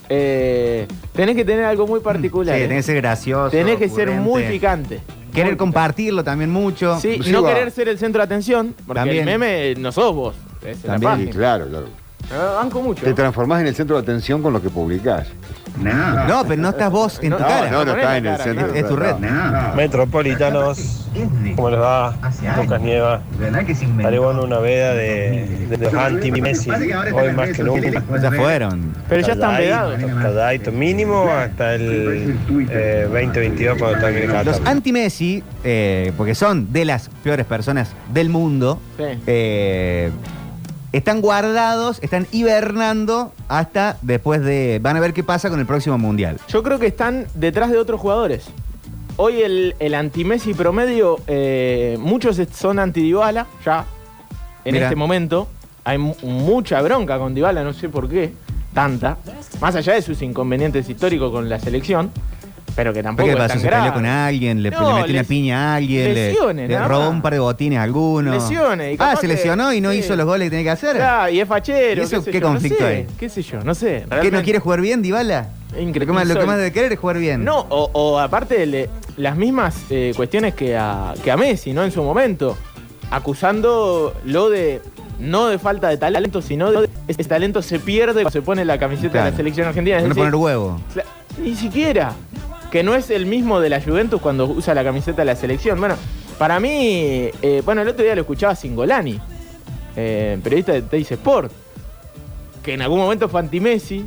Eh, 0.09 0.87
tenés 1.13 1.35
que 1.35 1.43
tener 1.45 1.65
algo 1.65 1.87
muy 1.87 2.01
particular. 2.01 2.55
Sí, 2.55 2.61
¿eh? 2.61 2.67
tenés 2.67 2.85
que 2.85 2.91
ser 2.91 3.01
gracioso. 3.01 3.49
Tenés 3.49 3.77
que 3.77 3.89
ser 3.89 4.11
muy 4.11 4.43
picante. 4.43 4.99
Querer 5.33 5.51
Muy 5.53 5.57
compartirlo 5.57 6.23
también 6.23 6.51
mucho. 6.51 6.99
Sí, 6.99 7.19
Sí, 7.23 7.31
no 7.31 7.41
va. 7.41 7.51
querer 7.53 7.71
ser 7.71 7.87
el 7.89 7.97
centro 7.97 8.19
de 8.19 8.25
atención, 8.25 8.75
porque 8.85 8.99
También. 8.99 9.27
el 9.27 9.39
meme 9.39 9.73
no 9.79 9.91
sos 9.91 10.13
vos. 10.13 10.35
La 10.83 10.97
También. 10.99 11.29
Claro, 11.31 11.67
claro. 11.67 11.85
Eh, 12.31 12.55
Banco 12.55 12.81
mucho. 12.81 13.03
Te 13.03 13.13
transformás 13.13 13.61
en 13.61 13.67
el 13.67 13.75
centro 13.75 13.97
de 13.97 14.01
atención 14.01 14.41
con 14.41 14.53
lo 14.53 14.61
que 14.61 14.69
publicás. 14.69 15.27
No, 16.27 16.43
pero 16.47 16.61
no 16.61 16.69
estás 16.69 16.89
vos 16.91 17.19
en 17.21 17.31
No, 17.31 17.37
tu 17.37 17.43
No, 17.43 17.49
cara. 17.49 17.69
no, 17.71 17.83
no 17.85 17.91
ponés 17.91 17.97
está 17.97 18.09
la 18.11 18.17
en 18.17 18.25
el 18.25 18.31
cara, 18.31 18.43
centro. 18.43 18.65
claro. 18.67 18.79
Es 18.79 18.87
tu 18.89 18.95
red. 18.95 19.15
Metropolitanos, 19.75 21.07
¿cómo 21.55 21.69
les 21.69 21.79
va? 21.79 22.15
Lucas 22.61 22.81
Nieva. 22.81 23.21
Haré 24.05 24.19
bueno 24.19 24.43
una 24.43 24.59
veda 24.59 24.93
de, 24.93 25.67
de 25.69 25.77
los 25.77 25.93
anti-Messi, 25.93 26.69
hoy 26.69 27.31
más 27.33 27.49
que 27.49 27.63
nunca. 27.63 28.03
Ya 28.21 28.31
fueron. 28.31 28.93
Pero 29.09 29.27
ya 29.27 29.33
están 29.33 29.57
pegados. 29.57 29.95
calladito, 30.21 30.71
mínimo 30.71 31.25
hasta 31.29 31.75
el 31.75 32.37
eh, 32.69 33.07
2022 33.11 33.77
cuando 33.77 33.99
termine 33.99 34.27
Qatar. 34.27 34.45
Los 34.45 34.61
anti-Messi, 34.65 35.43
eh, 35.63 36.13
porque 36.15 36.35
son 36.35 36.71
de 36.71 36.85
las 36.85 37.09
peores 37.23 37.45
personas 37.45 37.91
del 38.13 38.29
mundo, 38.29 38.79
Sí. 38.97 39.03
eh, 39.27 40.11
están 40.93 41.19
guardados, 41.21 41.99
están 42.01 42.27
hibernando 42.31 43.33
hasta 43.49 43.97
después 44.01 44.41
de... 44.41 44.79
Van 44.81 44.95
a 44.95 44.99
ver 45.01 45.11
qué 45.13 45.23
pasa 45.23 45.49
con 45.49 45.59
el 45.59 45.65
próximo 45.65 45.97
Mundial. 45.97 46.39
Yo 46.47 46.63
creo 46.63 46.79
que 46.79 46.87
están 46.87 47.25
detrás 47.35 47.69
de 47.71 47.77
otros 47.77 47.99
jugadores. 47.99 48.45
Hoy 49.17 49.41
el, 49.41 49.75
el 49.79 49.93
anti-Messi 49.95 50.53
promedio, 50.53 51.17
eh, 51.27 51.97
muchos 51.99 52.39
son 52.55 52.79
anti-Dybala, 52.79 53.47
ya, 53.65 53.85
en 54.65 54.75
este 54.75 54.95
momento. 54.95 55.47
Hay 55.83 55.97
mu- 55.97 56.15
mucha 56.21 56.81
bronca 56.81 57.17
con 57.19 57.35
Dybala, 57.35 57.63
no 57.63 57.73
sé 57.73 57.89
por 57.89 58.07
qué, 58.07 58.33
tanta. 58.73 59.17
Más 59.59 59.75
allá 59.75 59.93
de 59.93 60.01
sus 60.01 60.21
inconvenientes 60.21 60.87
históricos 60.89 61.31
con 61.31 61.49
la 61.49 61.59
selección. 61.59 62.11
Pero 62.75 62.91
que 62.93 62.99
¿Pero 62.99 63.03
tampoco 63.09 63.29
qué 63.29 63.35
pasó? 63.35 63.59
¿Se 63.59 63.67
peleó 63.69 63.93
con 63.93 64.05
alguien? 64.05 64.63
¿Le, 64.63 64.71
No, 64.71 64.87
le 64.89 65.01
metió 65.01 65.13
una 65.15 65.23
piña 65.23 65.73
a 65.73 65.75
alguien? 65.75 66.13
le- 66.13 66.27
lesiones, 66.29 66.67
¿Le, 66.69 66.75
nada 66.75 66.87
robó 66.87 67.09
un 67.09 67.21
par 67.21 67.33
de 67.33 67.39
botines 67.39 67.79
a 67.79 67.83
alguno? 67.83 68.31
Lesiones, 68.31 68.93
y 68.93 68.97
Ah, 68.99 69.15
se 69.15 69.21
que- 69.21 69.27
lesionó 69.27 69.71
y 69.73 69.81
no 69.81 69.91
sí. 69.91 69.97
hizo 69.99 70.15
los 70.15 70.25
goles 70.25 70.45
que 70.47 70.49
tenía 70.51 70.63
que 70.65 70.69
hacer. 70.71 70.95
Claro, 70.95 71.31
y 71.31 71.39
es 71.39 71.47
fachero. 71.47 72.01
¿Y 72.01 72.05
eso 72.05 72.21
sé 72.21 72.31
qué 72.31 72.39
yo, 72.39 72.47
no 72.47 72.53
conflicto 72.53 72.79
sé, 72.79 72.85
hay? 72.85 73.07
¿Qué 73.19 73.29
sé 73.29 73.41
yo? 73.41 73.59
No 73.63 73.75
sé. 73.75 74.05
¿Qué 74.21 74.31
no 74.31 74.41
quiere 74.41 74.59
jugar 74.59 74.81
bien, 74.81 75.01
Dybala? 75.01 75.49
Increíble. 75.79 75.99
Lo 76.01 76.05
que 76.05 76.11
más, 76.13 76.27
lo 76.27 76.39
que 76.39 76.45
más 76.45 76.57
debe 76.57 76.71
querer 76.71 76.93
es 76.93 76.99
jugar 76.99 77.17
bien. 77.17 77.43
No, 77.43 77.59
o, 77.69 77.89
o 77.93 78.19
aparte 78.19 78.65
le- 78.65 78.89
las 79.17 79.35
mismas 79.37 79.75
eh, 79.89 80.13
cuestiones 80.15 80.53
que 80.53 80.75
a, 80.77 81.13
que 81.23 81.31
a 81.31 81.37
Messi, 81.37 81.73
¿no? 81.73 81.83
En 81.83 81.91
su 81.91 82.01
momento. 82.03 82.57
Acusándolo 83.11 84.49
de. 84.49 84.81
No 85.19 85.47
de 85.47 85.59
falta 85.59 85.89
de 85.89 85.97
talento, 85.97 86.41
sino 86.41 86.71
de 86.71 86.89
ese 87.07 87.23
talento 87.23 87.61
se 87.61 87.79
pierde 87.79 88.13
cuando 88.23 88.31
se 88.31 88.41
pone 88.41 88.65
la 88.65 88.77
camiseta 88.79 89.23
de 89.23 89.31
la 89.31 89.37
selección 89.37 89.67
argentina. 89.67 89.97
Es 89.97 90.03
No 90.03 90.09
decir, 90.09 90.21
poner 90.23 90.35
huevo. 90.35 90.79
Ni 91.41 91.55
siquiera. 91.55 92.13
Que 92.73 92.81
no 92.81 92.95
es 92.95 93.11
el 93.11 93.27
mismo 93.27 93.59
de 93.59 93.69
la 93.69 93.79
Juventus 93.79 94.19
cuando 94.19 94.47
usa 94.47 94.73
la 94.73 94.83
camiseta 94.83 95.21
de 95.21 95.25
la 95.25 95.35
selección. 95.35 95.79
Bueno, 95.79 95.95
para 96.39 96.59
mí, 96.59 97.29
eh, 97.43 97.61
bueno, 97.63 97.83
el 97.83 97.87
otro 97.87 98.03
día 98.03 98.15
lo 98.15 98.21
escuchaba 98.21 98.55
Singolani, 98.55 99.19
eh, 99.95 100.39
periodista 100.43 100.71
de 100.71 100.81
Teis 100.81 101.11
Sport, 101.11 101.51
que 102.63 102.73
en 102.73 102.81
algún 102.81 102.97
momento 102.97 103.29
fue 103.29 103.41
anti-Messi. 103.41 104.03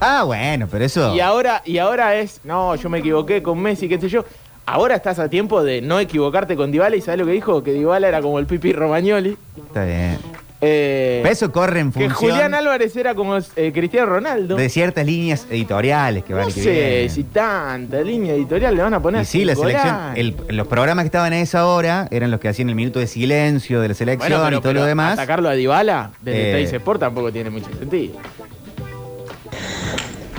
Ah, 0.00 0.24
bueno, 0.24 0.66
pero 0.68 0.84
eso. 0.86 1.14
Y 1.14 1.20
ahora, 1.20 1.62
y 1.64 1.78
ahora 1.78 2.16
es, 2.16 2.40
no, 2.42 2.74
yo 2.74 2.88
me 2.88 2.98
equivoqué 2.98 3.44
con 3.44 3.60
Messi, 3.60 3.88
qué 3.88 4.00
sé 4.00 4.08
yo. 4.08 4.24
Ahora 4.66 4.96
estás 4.96 5.20
a 5.20 5.28
tiempo 5.28 5.62
de 5.62 5.80
no 5.80 6.00
equivocarte 6.00 6.56
con 6.56 6.72
Dybala 6.72 6.96
y 6.96 7.00
¿sabes 7.00 7.20
lo 7.20 7.26
que 7.26 7.32
dijo? 7.32 7.62
Que 7.62 7.74
Dybala 7.74 8.08
era 8.08 8.20
como 8.20 8.40
el 8.40 8.46
Pipi 8.46 8.72
Romagnoli. 8.72 9.38
Está 9.56 9.84
bien. 9.84 10.18
Eh, 10.60 11.20
Pero 11.22 11.32
eso 11.32 11.52
corre 11.52 11.78
en 11.80 11.92
que 11.92 12.08
función 12.08 12.14
Julián 12.32 12.52
Álvarez 12.52 12.96
era 12.96 13.14
como 13.14 13.36
eh, 13.38 13.70
Cristiano 13.72 14.06
Ronaldo. 14.06 14.56
de 14.56 14.68
ciertas 14.68 15.06
líneas 15.06 15.46
editoriales 15.48 16.24
que 16.24 16.34
van 16.34 16.48
no 16.48 16.54
que 16.54 16.60
sé 16.60 17.08
si 17.10 17.22
tanta 17.24 18.00
línea 18.00 18.34
editorial 18.34 18.74
le 18.74 18.82
van 18.82 18.92
a 18.94 19.00
poner 19.00 19.22
Y 19.22 19.24
sí, 19.24 19.44
la 19.44 19.54
selección, 19.54 19.96
el- 20.16 20.34
los 20.48 20.66
programas 20.66 21.04
que 21.04 21.06
estaban 21.06 21.32
a 21.32 21.38
esa 21.40 21.66
hora 21.66 22.08
eran 22.10 22.32
los 22.32 22.40
que 22.40 22.48
hacían 22.48 22.68
el 22.70 22.74
minuto 22.74 22.98
de 22.98 23.06
silencio 23.06 23.80
de 23.80 23.88
la 23.88 23.94
selección 23.94 24.30
Bueno, 24.40 24.44
pero- 24.46 24.56
y 24.58 24.60
todo 24.60 24.70
pero 24.70 24.80
lo 24.80 24.86
demás. 24.86 25.12
Atacarlo 25.12 25.48
a 25.48 25.52
Dybala 25.52 26.10
desde 26.22 26.50
Eh. 26.50 26.52
Teis 26.54 26.72
Sport 26.72 27.00
tampoco 27.00 27.30
tiene 27.32 27.50
mucho 27.50 27.68
sentido. 27.78 28.14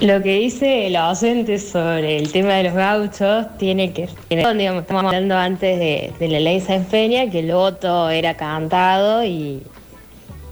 Lo 0.02 0.22
que 0.24 0.36
dice 0.40 0.88
el 0.88 0.94
docente 0.94 1.60
sobre 1.60 2.18
el 2.18 2.32
tema 2.32 2.54
de 2.54 2.64
los 2.64 2.74
gauchos 2.74 3.48
tiene 3.58 3.92
que 3.92 4.08
ver, 4.30 4.56
digamos, 4.58 4.82
estamos 4.84 5.04
hablando 5.06 5.36
antes 5.36 5.78
de, 5.78 6.14
de 6.18 6.28
la 6.30 6.40
ley 6.40 6.62
Sáenz 6.62 6.88
Peña, 6.88 7.30
que 7.30 7.40
el 7.40 7.52
voto 7.52 8.10
era 8.10 8.36
cantado 8.36 9.26
y, 9.26 9.62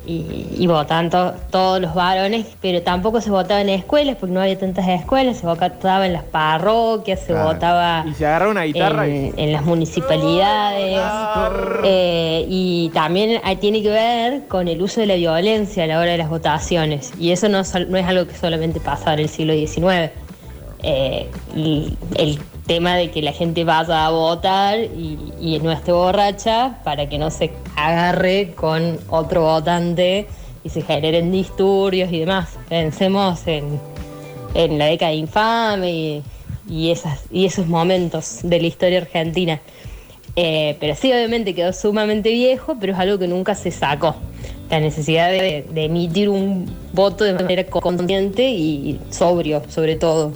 y, 0.08 0.48
y 0.58 0.68
votaban 0.68 1.10
to- 1.10 1.34
todos 1.52 1.82
los 1.82 1.94
varones, 1.94 2.46
pero 2.62 2.82
tampoco 2.82 3.20
se 3.20 3.30
votaba 3.30 3.60
en 3.62 3.68
escuelas 3.70 4.16
porque 4.18 4.34
no 4.34 4.42
había 4.42 4.58
tantas 4.58 4.88
escuelas, 4.88 5.38
se 5.38 5.46
votaba 5.46 6.06
en 6.06 6.14
las 6.14 6.24
parroquias, 6.24 7.20
se 7.20 7.34
Claro. 7.34 7.50
votaba 7.54 8.06
Y 8.08 8.14
se 8.14 8.26
agarraba 8.26 8.52
una 8.52 8.64
guitarra 8.64 9.08
y- 9.08 9.34
en, 9.36 9.52
las 9.52 9.64
municipalidades 9.66 11.00
eh, 11.84 12.46
y 12.48 12.90
también 12.94 13.42
tiene 13.60 13.82
que 13.82 13.90
ver 13.90 14.48
con 14.48 14.68
el 14.68 14.82
uso 14.82 15.02
de 15.02 15.08
la 15.08 15.16
violencia 15.16 15.84
a 15.84 15.88
la 15.88 16.00
hora 16.00 16.12
de 16.12 16.18
las 16.18 16.30
votaciones 16.30 17.12
y 17.20 17.32
eso 17.32 17.50
no, 17.50 17.64
sol- 17.64 17.88
no 17.90 17.98
es 17.98 18.06
algo 18.06 18.26
que 18.28 18.36
solamente 18.36 18.80
pasaba 18.80 19.14
en 19.16 19.20
el 19.20 19.30
siglo 19.30 19.54
XIX. 19.54 20.12
Eh, 20.84 21.28
y 21.56 21.98
el 22.16 22.40
tema 22.68 22.96
de 22.96 23.10
que 23.10 23.22
la 23.22 23.32
gente 23.32 23.64
vaya 23.64 24.06
a 24.06 24.12
votar 24.12 24.78
y, 24.78 25.18
y 25.40 25.60
no 25.60 25.72
esté 25.72 25.92
borracha 25.92 26.80
para 26.84 27.10
que 27.10 27.18
no 27.18 27.32
se 27.32 27.52
agarre 27.76 28.54
con 28.56 29.00
otro 29.10 29.42
votante 29.42 30.28
y 30.64 30.70
se 30.70 30.82
generen 30.82 31.32
disturbios 31.32 32.12
y 32.12 32.20
demás. 32.20 32.50
Pensemos 32.68 33.48
en, 33.48 33.80
en 34.54 34.78
la 34.78 34.86
década 34.86 35.14
infame 35.14 36.22
y, 36.70 36.92
esas, 36.92 37.22
y 37.32 37.46
esos 37.46 37.68
momentos 37.68 38.40
de 38.44 38.60
la 38.60 38.68
historia 38.68 39.00
argentina. 39.00 39.62
Eh, 40.36 40.76
pero 40.80 40.94
sí, 40.94 41.12
obviamente 41.12 41.56
quedó 41.56 41.74
sumamente 41.74 42.30
viejo, 42.32 42.76
pero 42.80 42.94
es 42.94 43.00
algo 43.00 43.18
que 43.18 43.28
nunca 43.28 43.56
se 43.56 43.72
sacó. 43.72 44.16
La 44.70 44.80
necesidad 44.80 45.32
de, 45.32 45.66
de 45.72 45.86
emitir 45.86 46.28
un 46.28 46.70
voto 46.92 47.24
de 47.24 47.34
manera 47.34 47.64
consciente 47.66 48.50
y 48.50 49.00
sobrio, 49.10 49.64
sobre 49.70 49.96
todo. 49.96 50.34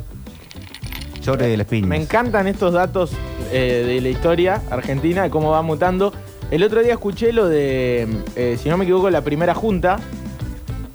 Sobre 1.21 1.55
las 1.55 1.67
piñas. 1.67 1.87
Me 1.89 1.97
encantan 1.97 2.47
estos 2.47 2.73
datos 2.73 3.11
eh, 3.51 3.83
de 3.87 4.01
la 4.01 4.09
historia 4.09 4.61
argentina, 4.69 5.23
de 5.23 5.29
cómo 5.29 5.51
va 5.51 5.61
mutando. 5.61 6.13
El 6.49 6.63
otro 6.63 6.81
día 6.81 6.93
escuché 6.93 7.31
lo 7.31 7.47
de, 7.47 8.07
eh, 8.35 8.57
si 8.61 8.69
no 8.69 8.77
me 8.77 8.83
equivoco, 8.85 9.09
la 9.09 9.21
primera 9.21 9.53
junta, 9.53 9.99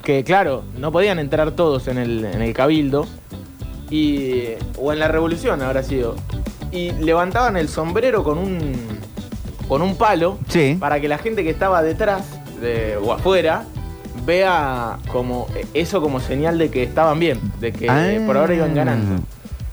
que 0.03 0.23
claro, 0.25 0.65
no 0.79 0.93
podían 0.93 1.19
entrar 1.19 1.53
todos 1.53 1.89
en 1.89 1.99
el, 1.99 2.25
en 2.25 2.43
el 2.43 2.53
cabildo, 2.53 3.07
y, 3.91 4.43
o 4.79 4.93
en 4.93 4.99
la 4.99 5.09
revolución 5.09 5.63
habrá 5.63 5.83
sido, 5.83 6.17
y 6.73 6.91
levantaban 6.93 7.57
el 7.57 7.69
sombrero 7.69 8.23
con 8.25 8.37
un, 8.39 8.73
con 9.69 9.81
un 9.81 9.97
palo 9.97 10.39
Sí. 10.49 10.77
para 10.79 11.01
que 11.01 11.09
la 11.09 11.19
gente 11.19 11.43
que 11.45 11.51
estaba 11.51 11.83
detrás 11.83 12.25
de- 12.61 12.97
o 12.97 13.13
afuera 13.13 13.65
vea 14.27 14.99
como 15.13 15.47
eso 15.73 16.01
como 16.03 16.19
señal 16.21 16.59
de 16.59 16.69
que 16.71 16.83
estaban 16.83 17.19
bien, 17.21 17.39
de 17.61 17.73
que 17.73 17.89
Ah, 17.89 18.09
por 18.27 18.37
ahora 18.37 18.55
iban 18.55 18.75
ganando. 18.75 19.23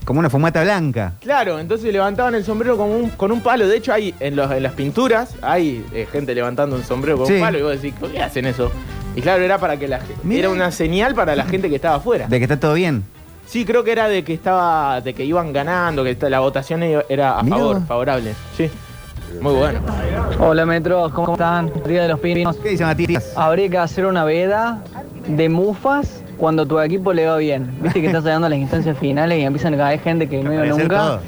Como 0.06 0.20
una 0.20 0.30
fumata 0.30 0.62
blanca. 0.64 1.14
Claro, 1.22 1.60
entonces 1.60 1.92
levantaban 1.94 2.36
el 2.36 2.44
sombrero 2.44 2.76
con 2.78 2.90
un, 2.90 3.10
con 3.12 3.32
un 3.32 3.42
palo. 3.42 3.68
De 3.68 3.78
hecho, 3.78 3.94
hay 3.94 4.14
en, 4.20 4.36
los- 4.36 4.52
en 4.52 4.62
las 4.64 4.74
pinturas 4.74 5.36
hay 5.42 5.86
eh, 5.94 6.08
gente 6.12 6.36
levantando 6.36 6.76
un 6.76 6.84
sombrero 6.84 7.18
con 7.18 7.28
Sí. 7.28 7.34
un 7.36 7.40
palo 7.42 7.58
y 7.60 7.62
vos 7.62 7.72
decís, 7.72 7.94
¿por 8.00 8.12
qué 8.12 8.22
hacen 8.22 8.46
eso? 8.46 8.70
Y 9.16 9.22
claro, 9.22 9.44
era 9.44 9.58
para 9.60 9.78
que 9.78 9.88
la 9.88 10.00
ge- 10.02 10.38
era 10.38 10.50
una 10.50 10.72
señal 10.72 11.16
para 11.16 11.36
la 11.36 11.46
gente 11.46 11.70
que 11.70 11.76
estaba 11.76 11.96
afuera. 11.98 12.28
De 12.28 12.38
que 12.38 12.44
está 12.44 12.60
todo 12.60 12.74
bien. 12.74 13.04
Sí, 13.46 13.64
creo 13.66 13.84
que 13.84 13.92
era 13.92 14.08
de 14.10 14.24
que 14.24 14.34
estaba, 14.34 15.00
de 15.02 15.14
que 15.14 15.24
iban 15.24 15.54
ganando, 15.54 16.04
que 16.04 16.12
esta- 16.12 16.30
la 16.30 16.40
votación 16.40 16.82
era 16.84 17.38
a 17.40 17.44
Mirá 17.44 17.58
favor, 17.58 17.86
favorable. 17.86 18.34
Sí. 18.58 18.70
Muy 19.40 19.54
bueno. 19.54 19.80
Hola 20.40 20.66
Metro, 20.66 21.10
¿cómo 21.14 21.34
están? 21.34 21.72
Día 21.88 22.04
de 22.04 22.08
los 22.10 22.20
Pinos. 22.20 22.56
¿Qué 22.58 22.70
dice 22.70 22.84
Matías? 22.84 23.32
Habría 23.36 23.70
que 23.70 23.78
hacer 23.78 24.06
una 24.06 24.24
veda 24.26 24.84
de 25.28 25.50
mufas 25.50 26.23
cuando 26.38 26.66
tu 26.66 26.80
equipo 26.80 27.14
le 27.14 27.26
va 27.26 27.38
bien. 27.38 27.72
Viste 27.82 28.02
que 28.02 28.08
estás 28.08 28.24
llegando 28.24 28.48
a 28.48 28.50
las 28.50 28.60
instancias 28.60 28.98
finales 28.98 29.40
y 29.40 29.44
empiezan 29.44 29.74
a 29.76 29.78
caer 29.78 30.00
gente 30.00 30.28
que 30.28 30.44
no 30.44 30.54
iba 30.54 30.66
nunca. 30.66 30.98
todo. 30.98 31.20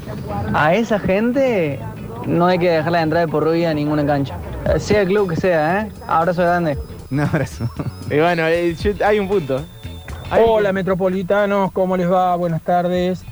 A 0.53 0.75
esa 0.75 0.99
gente 0.99 1.79
no 2.25 2.47
hay 2.47 2.59
que 2.59 2.69
dejarla 2.69 2.99
de 2.99 3.03
entrar 3.03 3.29
por 3.29 3.43
ruido 3.43 3.69
a 3.69 3.73
ninguna 3.73 4.05
cancha. 4.05 4.35
Sea 4.77 5.01
el 5.01 5.07
club 5.07 5.29
que 5.29 5.35
sea, 5.35 5.81
¿eh? 5.81 5.91
Abrazo 6.07 6.41
grande. 6.41 6.77
Un 7.11 7.19
abrazo. 7.19 7.69
Y 8.07 8.19
bueno, 8.19 8.43
eh, 8.47 8.75
hay 9.03 9.17
un 9.17 9.27
punto. 9.27 9.59
Hay 10.29 10.43
un 10.43 10.49
Hola 10.49 10.71
metropolitanos, 10.71 11.71
¿cómo 11.71 11.97
les 11.97 12.11
va? 12.11 12.35
Buenas 12.35 12.61
tardes. 12.61 13.23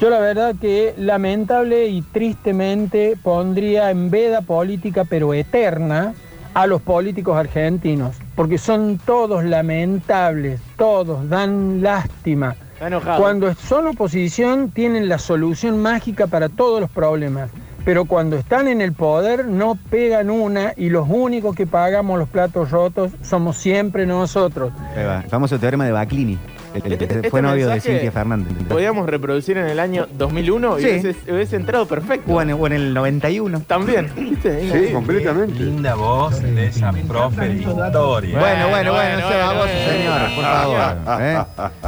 Yo 0.00 0.10
la 0.10 0.20
verdad 0.20 0.54
que 0.60 0.94
lamentable 0.98 1.88
y 1.88 2.02
tristemente 2.02 3.16
pondría 3.22 3.90
en 3.90 4.10
veda 4.10 4.42
política 4.42 5.04
pero 5.04 5.32
eterna 5.32 6.14
a 6.54 6.66
los 6.66 6.82
políticos 6.82 7.36
argentinos, 7.36 8.16
porque 8.38 8.56
son 8.56 8.98
todos 8.98 9.42
lamentables, 9.42 10.60
todos 10.76 11.28
dan 11.28 11.82
lástima. 11.82 12.54
Está 12.74 12.86
enojado. 12.86 13.20
Cuando 13.20 13.52
son 13.56 13.88
oposición 13.88 14.70
tienen 14.70 15.08
la 15.08 15.18
solución 15.18 15.82
mágica 15.82 16.28
para 16.28 16.48
todos 16.48 16.80
los 16.80 16.88
problemas, 16.88 17.50
pero 17.84 18.04
cuando 18.04 18.36
están 18.36 18.68
en 18.68 18.80
el 18.80 18.92
poder 18.92 19.46
no 19.46 19.76
pegan 19.90 20.30
una 20.30 20.72
y 20.76 20.88
los 20.88 21.08
únicos 21.10 21.56
que 21.56 21.66
pagamos 21.66 22.16
los 22.16 22.28
platos 22.28 22.70
rotos 22.70 23.10
somos 23.22 23.56
siempre 23.56 24.06
nosotros. 24.06 24.72
Ahí 24.96 25.04
va. 25.04 25.22
El 25.22 25.30
famoso 25.30 25.58
teorema 25.58 25.84
de 25.84 25.90
Baclini. 25.90 26.38
El 26.84 26.98
que 26.98 27.04
Este 27.04 27.30
fue 27.30 27.42
novio 27.42 27.68
de 27.68 27.80
Cintia 27.80 28.12
Fernández. 28.12 28.48
Podíamos 28.68 29.08
reproducir 29.08 29.56
en 29.58 29.66
el 29.66 29.80
año 29.80 30.06
2001 30.16 30.78
y 30.78 30.82
Sí. 30.82 30.88
hubiese, 30.88 31.32
hubiese 31.32 31.56
entrado 31.56 31.86
perfecto. 31.86 32.32
O 32.32 32.42
en, 32.42 32.52
o 32.52 32.66
en 32.66 32.72
el 32.72 32.94
91. 32.94 33.60
También. 33.66 34.08
Sí, 34.42 34.92
completamente. 34.92 35.58
Linda 35.60 35.94
voz 35.94 36.40
de 36.40 36.66
esa 36.66 36.92
profe 37.06 37.48
de 37.48 37.54
historia. 37.54 38.38
Bueno, 38.38 38.68
bueno, 38.68 38.68
bueno, 38.70 38.92
bueno, 38.92 39.28
se 39.28 39.36
va 39.36 39.46
bueno, 39.54 39.60
vos, 39.60 39.68
bueno. 39.68 39.90
señor, 39.90 40.34
por 40.34 40.44
favor. 40.44 41.20
¿eh? 41.22 41.38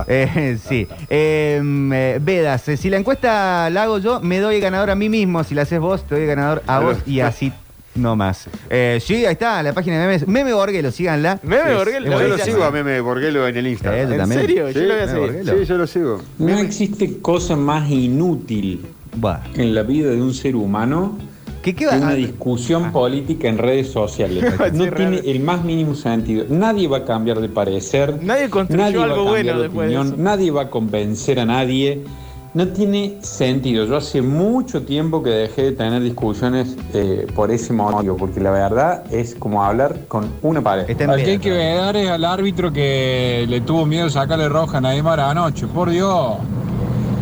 Eh, 0.31 0.59
sí. 0.67 0.87
Eh, 1.09 1.61
eh, 1.93 2.19
Vedas, 2.21 2.69
eh, 2.69 2.77
si 2.77 2.91
la 2.91 2.97
encuesta 2.97 3.69
la 3.71 3.85
hago 3.85 3.99
yo, 3.99 4.21
me 4.21 4.39
doy 4.39 4.61
ganador 4.61 4.91
a 4.91 4.95
mí 4.95 5.09
mismo. 5.09 5.45
Si 5.45 5.55
la 5.55 5.63
haces 5.63 5.79
vos, 5.81 6.05
te 6.05 6.15
doy 6.17 6.27
ganador 6.27 6.63
a 6.67 6.81
vos 6.81 6.97
y 7.07 7.21
así 7.21 7.53
no 7.95 8.17
más. 8.17 8.49
Eh, 8.69 8.99
sí, 9.05 9.25
ahí 9.27 9.33
está, 9.33 9.63
la 9.63 9.73
página 9.73 9.99
de 10.01 10.07
memes. 10.07 10.29
Meme 10.29 10.53
Borguelo, 10.55 10.91
síganla. 10.91 11.41
Meme 11.43 11.71
Es- 11.73 11.77
Borguelo, 11.79 11.99
es 11.99 12.05
Yo 12.05 12.11
lo 12.11 12.17
buenísima. 12.29 12.45
sigo 12.45 12.65
a 12.65 12.71
Meme 12.71 13.01
Borguelo 13.01 13.47
en 13.49 13.57
el 13.57 13.67
Eh, 13.67 13.71
Instagram. 13.71 14.13
¿En 14.13 14.19
también. 14.19 14.41
serio? 14.41 14.69
Sí, 14.69 14.75
Yo 14.75 14.81
lo 14.83 14.87
voy 14.87 14.95
a 14.95 14.97
Meme 15.07 15.13
seguir. 15.13 15.27
Borguelo. 15.27 15.59
Sí, 15.59 15.65
yo 15.67 15.79
lo 15.79 15.87
sigo. 15.87 16.23
No 16.39 16.59
existe 16.59 17.19
cosa 17.21 17.57
más 17.57 17.91
inútil 17.91 18.87
Buah. 19.17 19.41
en 19.57 19.75
la 19.75 19.83
vida 19.83 20.11
de 20.11 20.21
un 20.23 20.33
ser 20.35 20.55
humano 20.57 21.19
¿Qué, 21.63 21.75
qué 21.75 21.81
que 21.81 21.87
va? 21.87 21.97
una 21.97 22.15
discusión 22.15 22.91
política 22.93 23.49
en 23.49 23.59
redes 23.59 23.89
sociales. 23.89 24.45
Sí, 24.73 24.79
No 24.79 24.85
raro. 24.87 24.97
tiene 24.97 25.19
el 25.31 25.41
más 25.41 25.63
mínimo 25.65 25.95
sentido. 25.95 26.45
Nadie 26.49 26.89
va 26.89 26.99
a 26.99 27.05
cambiar 27.05 27.39
de 27.41 27.49
parecer. 27.51 28.23
Nadie 28.23 28.49
construyó 28.49 28.85
algo 29.03 29.03
a 29.03 29.09
cambiar 29.09 29.27
bueno 29.27 29.57
de 29.57 29.63
después 29.65 29.89
de 29.91 29.97
opinión. 29.99 30.15
eso. 30.15 30.23
Nadie 30.23 30.51
va 30.53 30.63
a 30.63 30.71
convencer 30.71 31.39
a 31.41 31.45
nadie. 31.45 32.03
No 32.53 32.67
tiene 32.69 33.19
sentido. 33.21 33.85
Yo 33.87 33.97
hace 33.97 34.23
mucho 34.23 34.83
tiempo 34.83 35.23
que 35.23 35.31
dejé 35.31 35.63
de 35.63 35.73
tener 35.73 36.03
discusiones 36.03 36.77
eh, 36.93 37.27
por 37.35 37.53
ese 37.53 37.73
motivo, 37.73 38.17
porque 38.17 38.41
la 38.41 38.51
verdad 38.51 39.05
es 39.13 39.37
como 39.37 39.63
hablar 39.63 40.01
con 40.09 40.29
una 40.43 40.61
pared. 40.61 41.01
Al 41.09 41.23
que 41.23 41.31
hay 41.31 41.39
que 41.39 41.51
ver 41.53 41.95
es 41.97 42.11
al 42.11 42.25
árbitro 42.25 42.73
que 42.73 43.47
le 43.49 43.61
tuvo 43.61 43.87
miedo 43.87 44.11
sacarle 44.11 44.49
roja 44.49 44.79
a 44.79 44.81
Neymar 44.81 45.21
anoche. 45.21 45.69
Por 45.69 45.91
Dios. 45.91 46.39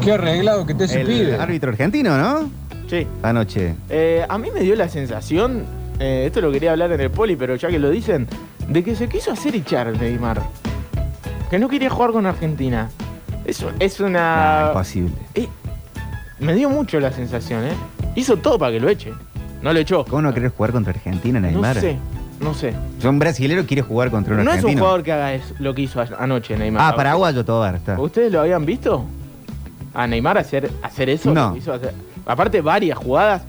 Qué 0.03 0.13
arreglado 0.13 0.65
que 0.65 0.75
te 0.75 0.89
se 0.89 1.03
El 1.03 1.07
pide. 1.07 1.37
árbitro 1.37 1.71
argentino, 1.71 2.17
¿no? 2.17 2.49
Sí. 2.89 3.07
Anoche. 3.23 3.75
Eh, 3.91 4.25
a 4.27 4.39
mí 4.39 4.49
me 4.55 4.61
dio 4.61 4.75
la 4.77 4.89
sensación, 4.89 5.65
eh, 6.01 6.23
esto 6.27 6.41
lo 6.41 6.51
quería 6.51 6.71
hablar 6.73 6.91
en 6.93 7.01
el 7.03 7.11
poli, 7.11 7.37
pero 7.37 7.55
ya 7.57 7.69
que 7.69 7.79
lo 7.79 7.91
dicen, 7.91 8.27
de 8.67 8.83
que 8.83 8.97
se 8.97 9.11
quiso 9.11 9.33
hacer 9.33 9.55
echar 9.57 9.93
Neymar. 10.01 10.41
Que 11.51 11.59
no 11.59 11.69
quería 11.69 11.91
jugar 11.91 12.13
con 12.13 12.25
Argentina. 12.25 12.89
Eso 13.49 13.71
es 13.81 13.99
una. 14.01 14.67
Ah, 14.67 14.69
imposible. 14.69 15.15
Me 16.39 16.55
dio 16.55 16.71
mucho 16.71 17.01
la 17.01 17.11
sensación, 17.11 17.65
¿eh? 17.65 17.73
Hizo 18.15 18.37
todo 18.37 18.59
para 18.59 18.73
que 18.73 18.79
lo 18.81 18.89
eche. 18.89 19.13
No 19.63 19.73
lo 19.73 19.79
echó. 19.81 20.05
¿Cómo 20.05 20.23
no 20.23 20.33
querés 20.35 20.53
jugar 20.53 20.71
contra 20.73 20.93
Argentina, 20.93 21.41
Neymar? 21.41 21.75
No 21.77 21.81
sé, 21.81 21.97
no 22.41 22.55
sé. 22.55 22.75
Un 23.09 23.19
brasilero 23.19 23.65
quiere 23.67 23.83
jugar 23.83 24.11
contra 24.11 24.35
un 24.37 24.45
No 24.45 24.51
es 24.53 24.59
un 24.59 24.59
argentino. 24.59 24.81
jugador 24.83 25.03
que 25.03 25.13
haga 25.13 25.35
eso- 25.35 25.55
lo 25.59 25.75
que 25.75 25.83
hizo 25.83 26.01
anoche 26.19 26.57
Neymar. 26.57 26.93
ah, 26.93 26.95
paraguayo 26.95 27.45
Tobar, 27.45 27.75
está. 27.77 27.99
¿Ustedes 27.99 28.31
lo 28.31 28.41
habían 28.41 28.65
visto? 28.65 29.05
A 29.95 30.07
Neymar 30.07 30.39
hacer, 30.39 30.71
hacer 30.83 31.09
eso. 31.09 31.33
No. 31.35 31.51
Lo 31.51 31.57
hizo 31.57 31.73
hacer- 31.73 31.95
aparte, 32.27 32.61
varias 32.61 32.99
jugadas 32.99 33.43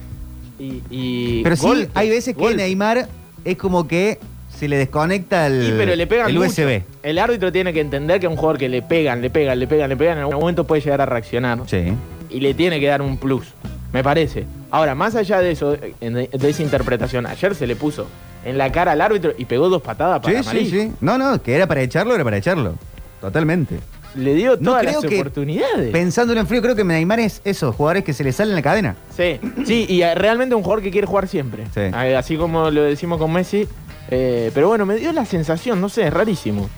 y. 0.58 0.82
y 0.90 1.44
Pero 1.44 1.56
sí, 1.58 1.88
hay 1.94 2.10
veces 2.10 2.36
que. 2.36 2.56
Neymar 2.56 3.08
es 3.46 3.58
como 3.58 3.88
que 3.88 4.18
se 4.60 4.68
le 4.68 4.78
desconecta 4.78 5.48
el, 5.48 5.66
Sí, 5.68 5.74
pero 5.78 5.96
le 5.96 6.06
pegan 6.06 6.28
el 6.30 6.36
mucho. 6.36 6.50
USB. 6.50 6.82
El 7.02 7.18
árbitro 7.18 7.52
tiene 7.52 7.72
que 7.74 7.80
entender 7.80 8.20
que 8.20 8.26
a 8.26 8.30
un 8.30 8.36
jugador 8.36 8.58
que 8.58 8.68
le 8.68 8.82
pegan, 8.82 9.22
le 9.22 9.30
pegan, 9.30 9.58
le 9.60 9.68
pegan, 9.68 9.90
le 9.90 9.96
pegan, 9.96 10.18
en 10.18 10.24
algún 10.24 10.40
momento 10.40 10.66
puede 10.66 10.82
llegar 10.82 11.00
a 11.02 11.06
reaccionar. 11.06 11.60
Sí. 11.68 11.94
Y 12.30 12.40
le 12.42 12.54
tiene 12.54 12.80
que 12.80 12.88
dar 12.88 13.02
un 13.02 13.18
plus, 13.18 13.48
me 13.94 14.04
parece. 14.04 14.46
Ahora, 14.70 14.96
más 14.96 15.16
allá 15.16 15.40
de 15.40 15.52
eso, 15.52 15.72
de, 15.72 16.30
esa 16.32 16.62
interpretación, 16.62 17.26
ayer 17.26 17.56
se 17.56 17.66
le 17.66 17.76
puso 17.76 18.06
en 18.46 18.58
la 18.58 18.72
cara 18.72 18.92
al 18.92 19.02
árbitro 19.02 19.34
y 19.38 19.46
pegó 19.46 19.70
dos 19.70 19.82
patadas 19.82 20.20
para 20.22 20.44
Sí, 20.44 20.66
sí, 20.66 20.70
sí. 20.70 20.92
No, 21.02 21.18
no, 21.18 21.42
que 21.42 21.56
era 21.56 21.66
para 21.66 21.82
echarlo, 21.82 22.14
era 22.14 22.24
para 22.26 22.38
echarlo. 22.38 22.76
Totalmente. 23.22 23.80
Le 24.16 24.34
dio 24.34 24.52
No 24.60 24.72
todas 24.72 24.82
creo 24.82 25.02
las 25.02 25.10
que- 25.10 25.20
oportunidades. 25.20 25.92
Pensándolo 25.92 26.40
en 26.40 26.48
frío, 26.48 26.62
creo 26.62 26.76
que 26.76 26.84
Neymar 26.84 27.20
es 27.20 27.42
esos 27.46 27.76
jugadores 27.76 28.04
que 28.04 28.14
se 28.14 28.24
le 28.24 28.32
salen 28.32 28.56
la 28.56 28.62
cadena. 28.62 28.96
Sí, 29.16 29.40
sí, 29.66 29.86
y 29.88 30.02
realmente 30.16 30.56
un 30.56 30.64
jugador 30.64 30.84
que 30.84 30.92
quiere 30.92 31.06
jugar 31.08 31.28
siempre. 31.28 31.64
Sí. 31.74 31.82
Así 31.94 32.36
como 32.36 32.72
lo 32.72 32.84
decimos 32.84 33.20
con 33.20 33.32
Messi. 33.32 33.68
Eh, 34.12 34.52
pero 34.54 34.70
bueno, 34.70 34.86
me 34.86 34.96
dio 34.96 35.12
la 35.12 35.26
sensación, 35.26 35.80
no 35.80 35.90
sé, 35.90 36.08
es 36.08 36.14
rarísimo. 36.14 36.70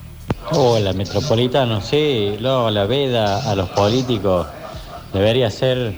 Hola, 0.51 0.91
Metropolitano, 0.93 1.81
sí, 1.81 2.35
luego 2.39 2.69
la 2.69 2.85
veda 2.85 3.49
a 3.49 3.55
los 3.55 3.69
políticos 3.69 4.47
debería 5.13 5.49
ser 5.49 5.93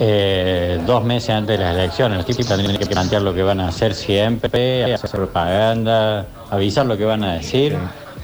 eh, 0.00 0.80
dos 0.86 1.04
meses 1.04 1.30
antes 1.30 1.58
de 1.58 1.64
las 1.64 1.74
elecciones. 1.74 2.18
Los 2.18 2.26
tipos 2.26 2.46
tienen 2.46 2.76
que 2.76 2.86
plantear 2.86 3.22
lo 3.22 3.32
que 3.32 3.42
van 3.42 3.60
a 3.60 3.68
hacer 3.68 3.94
siempre, 3.94 4.92
hacer 4.92 5.10
propaganda, 5.10 6.26
avisar 6.50 6.84
lo 6.86 6.96
que 6.96 7.04
van 7.04 7.24
a 7.24 7.34
decir. 7.34 7.76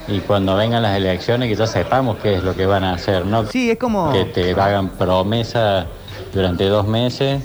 Y 0.08 0.18
cuando 0.20 0.56
vengan 0.56 0.82
las 0.82 0.96
elecciones 0.96 1.48
que 1.48 1.54
ya 1.54 1.66
sepamos 1.66 2.18
qué 2.18 2.34
es 2.34 2.42
lo 2.42 2.54
que 2.54 2.66
van 2.66 2.84
a 2.84 2.94
hacer, 2.94 3.24
¿no? 3.24 3.46
Sí, 3.46 3.70
es 3.70 3.78
como... 3.78 4.12
Que 4.12 4.24
te 4.24 4.52
hagan 4.52 4.90
promesa 4.90 5.86
durante 6.34 6.64
dos 6.64 6.86
meses 6.86 7.42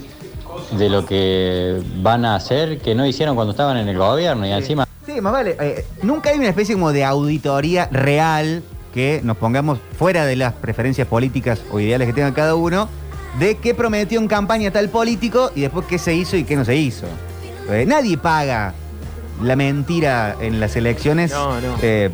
de 0.72 0.90
lo 0.90 1.06
que 1.06 1.82
van 2.02 2.26
a 2.26 2.36
hacer 2.36 2.80
que 2.80 2.96
no 2.96 3.06
hicieron 3.06 3.36
cuando 3.36 3.52
estaban 3.52 3.78
en 3.78 3.88
el 3.88 3.98
gobierno 3.98 4.46
y 4.48 4.52
encima 4.52 4.88
Sí, 5.06 5.22
más 5.22 5.34
vale. 5.34 5.56
eh, 5.60 5.86
nunca 6.02 6.32
hay 6.32 6.38
una 6.40 6.50
especie 6.50 6.74
como 6.76 6.92
de 6.92 7.04
auditoría 7.06 7.88
real 7.92 8.64
que 8.94 9.22
nos 9.24 9.38
pongamos 9.38 9.78
fuera 9.98 10.26
de 10.26 10.36
las 10.36 10.54
preferencias 10.54 11.08
políticas 11.08 11.62
o 11.72 11.80
ideales 11.80 12.08
que 12.08 12.14
tenga 12.14 12.34
cada 12.34 12.56
uno 12.56 12.90
de 13.40 13.58
qué 13.58 13.76
prometió 13.76 14.20
en 14.20 14.28
campaña 14.28 14.72
tal 14.72 14.90
político 14.90 15.52
y 15.56 15.62
después 15.62 15.86
qué 15.88 16.00
se 16.00 16.16
hizo 16.16 16.38
y 16.38 16.44
qué 16.46 16.56
no 16.56 16.66
se 16.66 16.76
hizo. 16.76 17.06
Eh, 17.70 17.86
nadie 17.86 18.18
paga 18.18 18.74
la 19.42 19.56
mentira 19.56 20.36
en 20.40 20.60
las 20.60 20.76
elecciones 20.76 21.32
No, 21.32 21.60
no. 21.62 21.76
eh, 21.82 22.10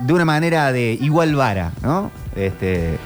de 0.00 0.12
una 0.12 0.24
manera 0.24 0.72
de 0.72 0.98
igual 1.00 1.34
vara, 1.36 1.70
¿no? 1.82 2.10
Este, 2.34 2.98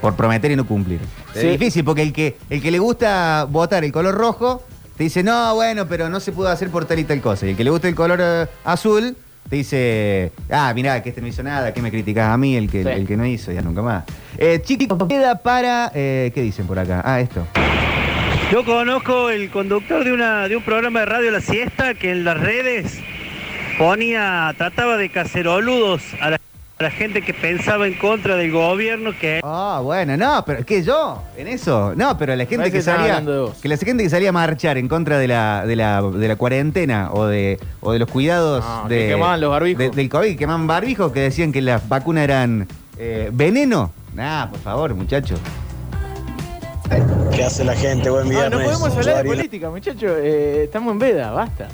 por 0.00 0.14
prometer 0.14 0.50
y 0.50 0.56
no 0.56 0.66
cumplir. 0.66 1.00
Sí. 1.32 1.40
Es 1.40 1.58
difícil 1.58 1.84
porque 1.84 2.02
el 2.02 2.12
que, 2.12 2.36
el 2.50 2.62
que 2.62 2.70
le 2.70 2.78
gusta 2.78 3.46
votar 3.48 3.84
el 3.84 3.92
color 3.92 4.14
rojo 4.14 4.62
te 4.96 5.04
dice, 5.04 5.22
no, 5.22 5.54
bueno, 5.54 5.86
pero 5.86 6.08
no 6.08 6.18
se 6.20 6.32
pudo 6.32 6.48
hacer 6.48 6.70
por 6.70 6.84
tal 6.84 6.98
y 6.98 7.04
tal 7.04 7.20
cosa. 7.20 7.46
Y 7.46 7.50
el 7.50 7.56
que 7.56 7.64
le 7.64 7.70
gusta 7.70 7.88
el 7.88 7.94
color 7.94 8.18
eh, 8.20 8.46
azul 8.64 9.16
te 9.48 9.56
dice, 9.56 10.32
ah, 10.50 10.72
mirá, 10.74 11.02
que 11.02 11.08
este 11.10 11.20
no 11.20 11.26
hizo 11.28 11.42
nada, 11.42 11.72
que 11.72 11.80
me 11.80 11.90
criticás 11.90 12.30
a 12.30 12.36
mí, 12.36 12.56
el 12.56 12.68
que, 12.70 12.82
Sí. 12.82 12.88
el 12.88 13.06
que 13.06 13.16
no 13.16 13.24
hizo, 13.24 13.50
ya 13.52 13.62
nunca 13.62 13.80
más. 13.80 14.04
Eh, 14.36 14.60
chicos, 14.62 14.98
queda 15.08 15.36
para, 15.36 15.90
eh, 15.94 16.30
¿qué 16.34 16.42
dicen 16.42 16.66
por 16.66 16.78
acá? 16.78 17.00
Ah, 17.04 17.20
esto. 17.20 17.46
Yo 18.52 18.64
conozco 18.64 19.30
el 19.30 19.50
conductor 19.50 20.04
de, 20.04 20.12
una, 20.12 20.48
de 20.48 20.56
un 20.56 20.62
programa 20.62 21.00
de 21.00 21.06
radio 21.06 21.30
La 21.30 21.40
Siesta 21.40 21.94
que 21.94 22.10
en 22.10 22.24
las 22.24 22.38
redes 22.38 22.98
ponía, 23.78 24.54
trataba 24.56 24.96
de 24.96 25.10
caceroludos 25.10 26.02
a 26.20 26.30
la, 26.30 26.40
la 26.80 26.90
gente 26.92 27.22
que 27.22 27.34
pensaba 27.34 27.88
en 27.88 27.94
contra 27.94 28.36
del 28.36 28.52
gobierno 28.52 29.10
que... 29.18 29.40
Ah, 29.42 29.80
bueno, 29.82 30.16
no, 30.16 30.44
pero 30.46 30.64
¿qué 30.64 30.82
yo? 30.84 31.22
¿En 31.36 31.48
eso? 31.48 31.92
No, 31.96 32.16
pero 32.16 32.36
la 32.36 32.44
gente 32.44 32.58
Parece 32.70 32.76
que 32.76 32.82
salía. 32.82 33.20
de. 33.20 33.48
Que 33.60 33.68
la 33.68 33.76
gente 33.76 34.04
que 34.04 34.10
salía 34.10 34.28
a 34.28 34.32
marchar 34.32 34.78
en 34.78 34.86
contra 34.86 35.18
de 35.18 35.26
la, 35.26 35.66
de 35.66 35.74
la, 35.74 36.02
de 36.02 36.28
la 36.28 36.36
cuarentena 36.36 37.10
o 37.12 37.26
de, 37.26 37.58
o 37.80 37.92
de 37.92 37.98
los 37.98 38.08
cuidados 38.08 38.64
No, 38.64 38.86
que 38.88 38.94
de, 38.94 39.08
quemaban 39.08 39.40
los 39.40 39.50
barbijos. 39.50 39.78
de- 39.80 39.90
del 39.90 40.08
COVID, 40.08 40.28
que 40.28 40.36
quemaban 40.36 40.68
barbijos, 40.68 41.10
que 41.10 41.20
decían 41.20 41.50
que 41.50 41.62
las 41.62 41.88
vacunas 41.88 42.22
eran 42.22 42.68
eh, 42.96 43.30
veneno. 43.32 43.90
Nah, 44.14 44.46
por 44.46 44.60
favor, 44.60 44.94
muchachos. 44.94 45.40
¿Qué 47.34 47.44
hace 47.44 47.64
la 47.64 47.74
gente? 47.74 48.08
Buen 48.08 48.24
No, 48.24 48.30
viernes. 48.30 48.50
no 48.52 48.64
podemos 48.64 48.96
hablar 48.96 49.16
de 49.24 49.24
política, 49.24 49.68
muchachos. 49.68 50.12
Eh, 50.22 50.62
estamos 50.64 50.92
en 50.92 50.98
veda, 51.00 51.32
basta. 51.32 51.68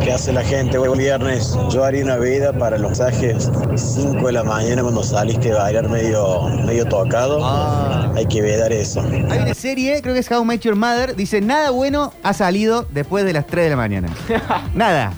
¿Qué 0.00 0.12
hace 0.12 0.32
la 0.32 0.42
gente? 0.42 0.78
Buen 0.78 0.98
viernes. 0.98 1.56
Yo 1.70 1.84
haría 1.84 2.04
una 2.04 2.16
vida 2.16 2.52
para 2.52 2.76
los 2.76 2.90
mensajes 2.90 3.50
5 3.74 4.26
de 4.26 4.32
la 4.32 4.42
mañana 4.42 4.82
cuando 4.82 5.02
saliste 5.02 5.52
a 5.52 5.58
bailar 5.62 5.88
medio, 5.88 6.48
medio 6.64 6.86
tocado. 6.86 7.38
Ah. 7.42 8.12
Hay 8.16 8.26
que 8.26 8.42
vedar 8.42 8.72
eso. 8.72 9.00
Hay 9.00 9.38
una 9.38 9.54
serie, 9.54 10.02
creo 10.02 10.14
que 10.14 10.20
es 10.20 10.30
How 10.30 10.42
I 10.42 10.46
Met 10.46 10.60
Your 10.62 10.74
Mother, 10.74 11.14
dice, 11.14 11.40
nada 11.40 11.70
bueno 11.70 12.12
ha 12.22 12.32
salido 12.32 12.86
después 12.90 13.24
de 13.24 13.32
las 13.32 13.46
3 13.46 13.64
de 13.64 13.70
la 13.70 13.76
mañana. 13.76 14.08
nada. 14.74 15.12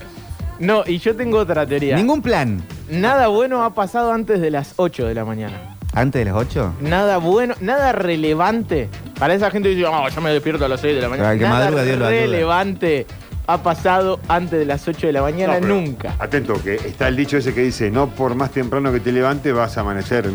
No, 0.58 0.84
y 0.86 0.98
yo 0.98 1.16
tengo 1.16 1.38
otra 1.38 1.66
teoría. 1.66 1.96
Ningún 1.96 2.22
plan. 2.22 2.62
Nada 2.90 3.28
bueno 3.28 3.64
ha 3.64 3.74
pasado 3.74 4.12
antes 4.12 4.40
de 4.40 4.50
las 4.50 4.74
8 4.76 5.06
de 5.06 5.14
la 5.14 5.24
mañana. 5.24 5.76
¿Antes 5.94 6.20
de 6.20 6.24
las 6.26 6.34
8? 6.34 6.74
Nada 6.80 7.18
bueno, 7.18 7.54
nada 7.60 7.92
relevante. 7.92 8.88
Para 9.18 9.34
esa 9.34 9.50
gente 9.50 9.70
que 9.70 9.76
dice, 9.76 9.88
oh, 9.88 10.08
yo 10.08 10.20
me 10.20 10.30
despierto 10.30 10.64
a 10.64 10.68
las 10.68 10.80
6 10.80 10.96
de 10.96 11.00
la 11.02 11.08
mañana. 11.08 11.34
Que 11.34 11.44
nada 11.44 11.64
madruga, 11.64 11.82
Dios 11.84 11.98
lo 11.98 12.06
ayuda. 12.06 12.20
relevante 12.20 13.06
ha 13.46 13.62
pasado 13.62 14.18
antes 14.28 14.58
de 14.58 14.64
las 14.64 14.86
8 14.88 15.06
de 15.08 15.12
la 15.12 15.22
mañana 15.22 15.60
No, 15.60 15.68
nunca. 15.68 16.14
Atento, 16.18 16.54
que 16.62 16.74
está 16.76 17.08
el 17.08 17.16
dicho 17.16 17.36
ese 17.36 17.52
que 17.54 17.62
dice, 17.62 17.90
no 17.90 18.08
por 18.08 18.34
más 18.34 18.50
temprano 18.52 18.92
que 18.92 19.00
te 19.00 19.12
levantes 19.12 19.52
vas 19.54 19.76
a 19.76 19.82
amanecer 19.82 20.30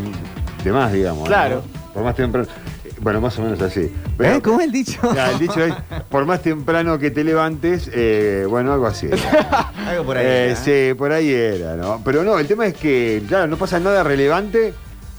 de 0.64 0.72
más, 0.72 0.92
digamos. 0.92 1.22
¿no? 1.22 1.26
Claro. 1.26 1.62
Por 1.92 2.04
más 2.04 2.14
temprano. 2.14 2.46
eh, 2.84 2.90
Bueno, 3.00 3.20
más 3.20 3.38
o 3.38 3.42
menos 3.42 3.60
así. 3.62 3.90
Pero- 4.16 4.36
¿Eh? 4.36 4.40
¿Cómo 4.42 4.60
es 4.60 4.66
el 4.66 4.72
dicho? 4.72 5.00
Ya, 5.14 5.30
el 5.32 5.38
dicho 5.38 5.64
es, 5.64 5.74
por 6.08 6.24
más 6.26 6.40
temprano 6.42 6.98
que 6.98 7.10
te 7.10 7.24
levantes, 7.24 7.90
eh, 7.92 8.46
bueno, 8.48 8.72
algo 8.72 8.86
así. 8.86 9.08
Algo 9.88 10.04
por 10.04 10.18
ahí. 10.18 10.26
Eh, 10.26 10.50
¿eh? 10.52 10.56
sí, 10.90 10.94
por 10.94 11.10
ahí 11.10 11.32
era, 11.32 11.74
¿no? 11.74 12.00
Pero 12.04 12.22
no, 12.22 12.38
el 12.38 12.46
tema 12.46 12.66
es 12.66 12.74
que, 12.74 13.22
claro, 13.26 13.48
no 13.48 13.56
pasa 13.56 13.80
nada 13.80 14.04
relevante, 14.04 14.72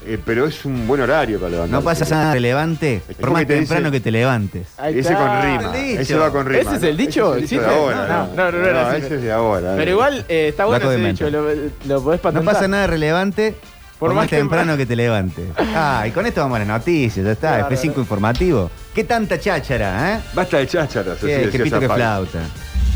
eh, 0.06 0.18
pero 0.26 0.46
es 0.48 0.66
un 0.66 0.88
buen 0.88 1.02
horario 1.02 1.40
para 1.40 1.52
levantarse. 1.52 1.72
No 1.72 1.82
pasa 1.84 2.16
nada 2.16 2.34
relevante, 2.34 3.02
por 3.06 3.16
¿Cómo 3.18 3.34
más 3.34 3.48
te 3.48 3.56
temprano 3.56 3.92
dice? 3.92 3.92
que 3.92 4.04
te 4.04 4.12
levantes. 4.12 4.68
Ese 4.84 5.14
con 5.14 5.42
rima. 5.42 5.78
Ese 5.78 6.16
va 6.16 6.32
con 6.32 6.46
rima. 6.46 6.62
¿Ese 6.62 6.76
es 6.76 6.84
el 6.84 6.98
dicho? 6.98 7.36
Ese 7.36 7.46
es 7.46 7.52
el 7.52 7.60
dicho 7.60 7.62
de 7.62 7.66
¿Existe? 7.66 7.66
ahora. 7.66 8.08
No, 8.08 8.36
no, 8.36 8.52
no, 8.52 8.58
no 8.60 8.68
era 8.68 8.90
así. 8.90 9.06
ese 9.06 9.16
es 9.16 9.22
de 9.22 9.32
ahora. 9.32 9.74
Pero 9.78 9.92
igual 9.92 10.26
eh, 10.28 10.48
está 10.50 10.66
bueno 10.66 10.92
ese 10.92 11.08
dicho, 11.08 11.30
lo, 11.30 11.46
lo 11.88 12.04
podés 12.04 12.24
No 12.34 12.44
pasa 12.44 12.68
nada 12.68 12.88
relevante 12.88 13.56
por, 14.00 14.16
más 14.16 14.28
temprano 14.28 14.76
que 14.78 14.88
te 14.88 14.96
levantes. 14.96 15.46
Ah, 15.76 16.06
y 16.08 16.12
con 16.12 16.26
esto 16.26 16.42
vamos 16.42 16.56
a 16.56 16.60
las 16.60 16.68
noticias, 16.68 17.24
ya 17.24 17.32
está. 17.34 17.60
Claro, 17.60 17.76
F5 17.76 17.98
informativo. 17.98 18.72
¿Qué 18.96 19.04
tanta 19.04 19.40
cháchara, 19.40 20.16
eh? 20.16 20.20
Basta 20.34 20.58
de 20.58 20.68
chácharas. 20.68 21.20
pito 21.20 21.80
que 21.80 21.88
flauta. 21.88 22.40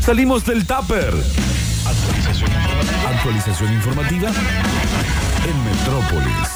Salimos 0.00 0.44
del 0.44 0.66
tupper. 0.66 1.14
Actualización 1.86 2.50
informativa. 2.50 3.10
Actualización 3.10 3.72
informativa 3.72 4.28
en 5.46 5.64
Metrópolis. 5.64 6.55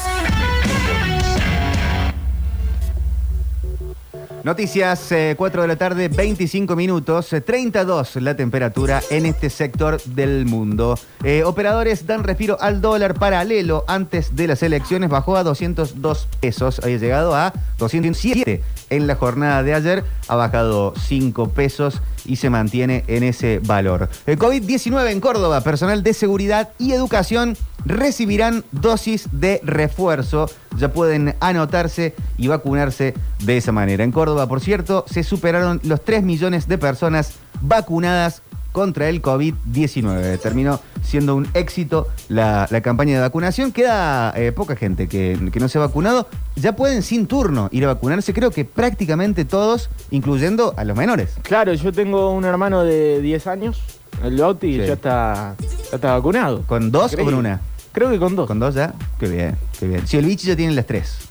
Noticias, 4.43 5.11
eh, 5.11 5.35
4 5.37 5.61
de 5.61 5.67
la 5.67 5.75
tarde, 5.75 6.07
25 6.07 6.75
minutos, 6.75 7.31
eh, 7.31 7.41
32 7.41 8.15
la 8.15 8.35
temperatura 8.35 8.99
en 9.11 9.27
este 9.27 9.51
sector 9.51 10.01
del 10.01 10.47
mundo. 10.47 10.97
Eh, 11.23 11.43
operadores 11.43 12.07
dan 12.07 12.23
respiro 12.23 12.57
al 12.59 12.81
dólar 12.81 13.13
paralelo 13.13 13.85
antes 13.87 14.35
de 14.35 14.47
las 14.47 14.63
elecciones, 14.63 15.11
bajó 15.11 15.37
a 15.37 15.43
202 15.43 16.27
pesos, 16.39 16.79
había 16.83 16.97
llegado 16.97 17.35
a 17.35 17.53
207 17.77 18.63
en 18.89 19.05
la 19.05 19.13
jornada 19.13 19.61
de 19.61 19.75
ayer, 19.75 20.03
ha 20.27 20.35
bajado 20.35 20.95
5 20.97 21.49
pesos 21.49 22.01
y 22.25 22.37
se 22.37 22.49
mantiene 22.49 23.03
en 23.07 23.23
ese 23.23 23.59
valor. 23.59 24.09
El 24.25 24.37
COVID-19 24.37 25.11
en 25.11 25.19
Córdoba, 25.19 25.61
personal 25.61 26.03
de 26.03 26.13
seguridad 26.13 26.69
y 26.79 26.93
educación 26.93 27.57
recibirán 27.85 28.63
dosis 28.71 29.27
de 29.31 29.61
refuerzo. 29.63 30.49
Ya 30.77 30.93
pueden 30.93 31.35
anotarse 31.39 32.15
y 32.37 32.47
vacunarse 32.47 33.13
de 33.43 33.57
esa 33.57 33.71
manera. 33.71 34.03
En 34.03 34.11
Córdoba, 34.11 34.47
por 34.47 34.61
cierto, 34.61 35.05
se 35.09 35.23
superaron 35.23 35.79
los 35.83 36.03
3 36.03 36.23
millones 36.23 36.67
de 36.67 36.77
personas 36.77 37.33
vacunadas 37.61 38.41
contra 38.71 39.09
el 39.09 39.21
COVID-19. 39.21 40.39
Terminó 40.39 40.79
siendo 41.03 41.35
un 41.35 41.47
éxito 41.53 42.07
la, 42.29 42.67
la 42.69 42.81
campaña 42.81 43.15
de 43.15 43.21
vacunación. 43.21 43.71
Queda 43.71 44.33
eh, 44.35 44.51
poca 44.51 44.75
gente 44.75 45.07
que, 45.07 45.37
que 45.51 45.59
no 45.59 45.67
se 45.67 45.77
ha 45.77 45.81
vacunado. 45.81 46.27
Ya 46.55 46.75
pueden 46.75 47.01
sin 47.03 47.27
turno 47.27 47.69
ir 47.71 47.85
a 47.85 47.87
vacunarse, 47.87 48.33
creo 48.33 48.51
que 48.51 48.65
prácticamente 48.65 49.45
todos, 49.45 49.89
incluyendo 50.11 50.73
a 50.77 50.83
los 50.83 50.97
menores. 50.97 51.35
Claro, 51.43 51.73
yo 51.73 51.91
tengo 51.91 52.31
un 52.31 52.45
hermano 52.45 52.83
de 52.83 53.21
10 53.21 53.47
años, 53.47 53.81
el 54.23 54.37
Bauti, 54.37 54.67
y 54.67 54.77
ya 54.77 54.93
está, 54.93 55.55
ya 55.59 55.95
está 55.95 56.13
vacunado. 56.13 56.63
¿Con 56.63 56.91
dos 56.91 57.13
o 57.13 57.23
con 57.23 57.33
una? 57.33 57.61
Creo 57.91 58.09
que 58.09 58.19
con 58.19 58.35
dos. 58.35 58.47
¿Con 58.47 58.59
dos 58.59 58.75
ya? 58.75 58.93
Qué 59.19 59.27
bien, 59.27 59.55
qué 59.79 59.87
bien. 59.87 60.07
Si 60.07 60.17
el 60.17 60.25
bicho 60.25 60.47
ya 60.47 60.55
tiene 60.55 60.73
las 60.73 60.85
tres. 60.85 61.30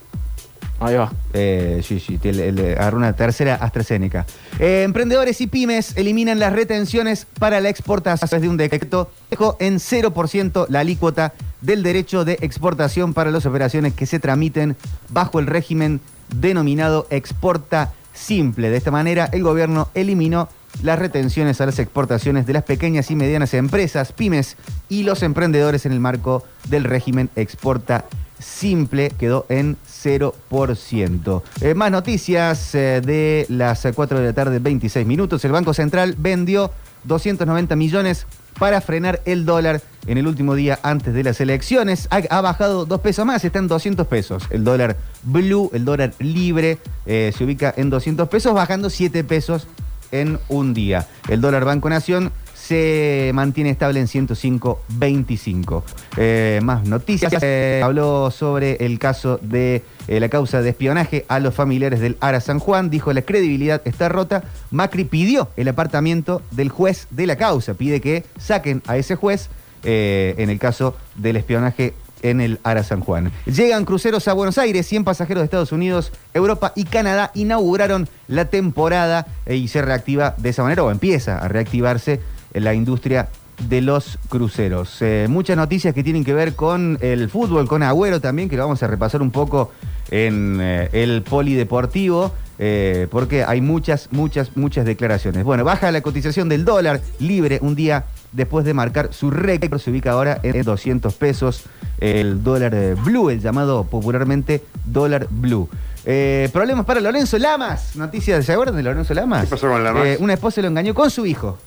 Ahí 0.81 0.95
va. 0.97 1.13
Eh, 1.35 1.83
sí, 1.85 2.01
sí, 2.01 2.17
tiene- 2.17 2.53
le 2.53 2.73
agarró 2.73 2.97
una 2.97 3.13
tercera 3.13 3.57
AstraZeneca. 3.57 4.25
Eh, 4.59 4.83
emprendedores 4.85 5.41
y 5.43 5.47
pymes 5.47 5.95
eliminan 5.97 6.39
las 6.39 6.55
retenciones 6.55 7.27
para 7.39 7.61
la 7.61 7.69
exportación 7.69 8.29
desde 8.31 8.49
un 8.49 8.57
decreto. 8.57 9.11
Dejó 9.29 9.57
en 9.61 9.79
0% 9.79 10.67
la 10.71 10.81
alícuota 10.81 11.35
del 11.61 11.83
derecho 11.83 12.25
de 12.25 12.39
exportación 12.41 13.13
para 13.13 13.31
las 13.31 13.45
operaciones 13.45 13.93
que 13.93 14.07
se 14.07 14.19
tramiten 14.21 14.75
bajo 15.11 15.39
el 15.39 15.47
régimen 15.47 16.01
denominado 16.35 17.07
exporta 17.11 17.93
simple. 18.15 18.71
De 18.71 18.79
esta 18.79 18.91
manera, 18.91 19.29
el 19.33 19.43
gobierno 19.43 19.89
eliminó 19.93 20.49
las 20.83 20.99
retenciones 20.99 21.61
a 21.61 21.67
las 21.67 21.79
exportaciones 21.79 22.47
de 22.47 22.55
las 22.55 22.63
pequeñas 22.65 23.11
y 23.11 23.17
medianas 23.17 23.53
empresas, 23.53 24.13
pymes 24.13 24.57
y 24.89 25.03
los 25.03 25.23
emprendedores 25.23 25.85
en 25.85 25.93
el 25.93 26.01
marco 26.01 26.45
del 26.69 26.85
régimen 26.85 27.29
exporta 27.37 28.07
simple 28.41 29.11
quedó 29.11 29.47
en 29.49 29.77
0%. 29.87 31.43
Eh, 31.61 31.75
más 31.75 31.91
noticias 31.91 32.75
eh, 32.75 33.01
de 33.05 33.47
las 33.49 33.87
4 33.95 34.19
de 34.19 34.27
la 34.27 34.33
tarde, 34.33 34.59
26 34.59 35.07
minutos. 35.07 35.45
El 35.45 35.53
Banco 35.53 35.75
Central 35.75 36.15
vendió 36.19 36.73
290 37.05 37.77
millones 37.77 38.27
para 38.59 38.81
frenar 38.81 39.21
el 39.25 39.47
dólar 39.47 39.81
en 40.07 40.19
el 40.19 40.27
último 40.27 40.55
día 40.55 40.79
antes 40.83 41.15
de 41.15 41.23
las 41.23 41.41
elecciones. 41.41 42.09
Ha, 42.11 42.41
bajado 42.41 42.85
dos 42.85 43.01
pesos 43.01 43.25
más, 43.25 43.45
está 43.45 43.59
en 43.59 43.69
200 43.69 44.07
pesos. 44.07 44.45
El 44.51 44.65
dólar 44.65 44.97
blue, 45.23 45.71
el 45.73 45.85
dólar 45.85 46.13
libre, 46.19 46.79
eh, 47.07 47.33
se 47.37 47.45
ubica 47.45 47.73
en 47.77 47.91
200 47.91 48.29
pesos, 48.29 48.53
bajando 48.53 48.91
7 48.91 49.25
pesos 49.25 49.67
en 50.13 50.39
un 50.49 50.75
día. 50.75 51.07
El 51.29 51.41
dólar 51.41 51.65
Banco 51.65 51.89
Nación 51.89 52.33
se 52.71 53.33
mantiene 53.35 53.71
estable 53.71 53.99
en 53.99 54.07
105.25. 54.07 55.83
Eh, 56.17 56.61
más 56.63 56.87
noticias. 56.87 57.35
Eh, 57.43 57.81
habló 57.83 58.31
sobre 58.31 58.77
el 58.87 59.01
caso 59.01 59.41
de 59.43 59.83
eh, 60.07 60.21
la 60.21 60.29
causa 60.29 60.63
de 60.63 60.71
espionaje 60.71 61.25
a 61.27 61.41
los 61.41 61.53
familiares 61.53 61.99
del 61.99 62.17
Ara 62.21 62.41
San 62.41 62.61
Juan. 62.61 62.89
Dijo 62.89 63.13
la 63.13 63.23
credibilidad 63.23 63.83
está 63.87 64.09
rota. 64.09 64.45
Macri 64.71 65.03
pidió 65.03 65.49
el 65.57 65.67
apartamiento 65.67 66.43
del 66.53 66.69
juez 66.69 67.09
de 67.11 67.27
la 67.27 67.35
causa. 67.35 67.75
Pide 67.75 68.01
que 68.01 68.25
saquen 68.39 68.85
a 68.87 68.97
ese 68.97 69.17
juez 69.17 69.51
en 69.83 70.49
el 70.49 70.59
caso 70.61 70.95
del 71.17 71.37
espionaje 71.37 71.95
en 72.23 72.41
el 72.41 72.61
Ara 72.63 72.85
San 72.85 73.01
Juan. 73.01 73.33
Llegan 73.47 73.85
cruceros 73.85 74.29
a 74.29 74.35
Buenos 74.35 74.59
Aires, 74.59 74.87
100 74.87 75.03
pasajeros 75.03 75.41
de 75.41 75.47
Estados 75.47 75.73
Unidos, 75.73 76.13
Europa 76.35 76.73
y 76.77 76.85
Canadá 76.85 77.33
inauguraron 77.35 78.09
la 78.29 78.45
temporada 78.45 79.27
y 79.49 79.69
se 79.69 79.83
reactiva 79.83 80.35
de 80.37 80.51
esa 80.51 80.63
manera 80.63 80.85
o 80.85 80.91
empieza 80.91 81.39
a 81.39 81.49
reactivarse 81.49 82.21
en 82.55 82.65
la 82.65 82.75
industria 82.75 83.29
de 83.69 83.81
los 83.83 84.19
cruceros. 84.29 84.97
Eh, 85.01 85.27
muchas 85.29 85.57
noticias 85.57 85.95
que 85.95 86.03
tienen 86.03 86.25
que 86.25 86.33
ver 86.33 86.55
con 86.55 86.99
el 87.01 87.29
fútbol, 87.29 87.69
con 87.69 87.83
Agüero 87.83 88.21
también, 88.21 88.49
que 88.49 88.57
lo 88.57 88.63
vamos 88.63 88.83
a 88.83 88.87
repasar 88.87 89.21
un 89.21 89.31
poco 89.31 89.73
en 90.11 90.59
eh, 90.61 90.89
el 90.93 91.23
polideportivo, 91.23 92.33
eh, 92.59 93.07
porque 93.11 93.45
hay 93.45 93.61
muchas, 93.61 94.09
muchas, 94.13 94.57
muchas 94.57 94.87
declaraciones. 94.87 95.45
Bueno, 95.45 95.65
baja 95.65 95.91
la 95.93 96.01
cotización 96.01 96.49
del 96.49 96.65
dólar 96.65 97.01
libre 97.19 97.59
un 97.63 97.75
día 97.75 98.07
después 98.33 98.65
de 98.65 98.75
marcar 98.75 99.13
su 99.13 99.31
récord, 99.31 99.79
se 99.79 99.91
ubica 99.91 100.13
ahora 100.13 100.41
en 100.43 100.63
200 100.63 101.13
pesos 101.15 101.65
el 101.99 102.43
dólar 102.43 102.95
blue, 103.05 103.29
el 103.29 103.41
llamado 103.41 103.85
popularmente 103.85 104.63
dólar 104.87 105.27
blue. 105.31 105.69
Eh, 106.05 106.49
problemas 106.53 106.87
para 106.87 107.01
Lorenzo 107.01 107.39
Lamas. 107.39 107.97
Noticias, 107.97 108.45
¿se 108.45 108.53
acuerdan 108.53 108.77
de 108.77 108.83
Lorenzo 108.83 109.13
Lamas? 109.15 109.45
¿Qué 109.45 109.51
pasó 109.51 109.69
con 109.69 109.85
Lamas? 109.85 110.07
Eh, 110.07 110.17
una 110.21 110.35
esposa 110.35 110.63
lo 110.63 110.69
engañó 110.69 110.95
con 110.95 111.11
su 111.11 111.27
hijo. 111.27 111.59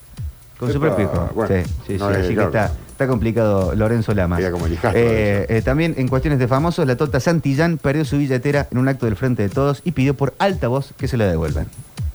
Con 0.66 0.74
su 0.74 0.80
propio 0.80 1.06
hijo. 1.06 1.30
bueno, 1.34 1.56
sí, 1.56 1.72
sí, 1.88 1.98
no 1.98 2.10
sí, 2.10 2.16
así 2.20 2.36
que 2.36 2.44
está, 2.44 2.72
está 2.90 3.08
complicado 3.08 3.76
Lorenzo 3.76 4.14
hijastro 4.14 4.92
Eh, 4.94 5.46
eh, 5.50 5.62
también 5.62 5.96
en 5.98 6.08
cuestiones 6.08 6.40
de 6.40 6.48
famosos, 6.48 6.88
la 6.88 6.96
Tota 6.96 7.20
Santillán 7.20 7.78
perdió 7.78 8.06
su 8.06 8.18
billetera 8.18 8.68
en 8.72 8.78
un 8.78 8.88
acto 8.88 9.06
del 9.06 9.16
Frente 9.16 9.44
de 9.44 9.50
Todos 9.50 9.82
y 9.84 9.92
pidió 9.92 10.14
por 10.14 10.34
alta 10.40 10.68
voz 10.68 10.94
que 10.98 11.08
se 11.08 11.18
la 11.18 11.26
devuelvan. 11.26 11.68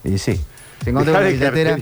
Y 0.04 0.18
sí, 0.18 0.40
se 0.82 0.90
encontró 0.90 1.12
Dejá 1.12 1.24
una 1.24 1.30
billetera. 1.30 1.78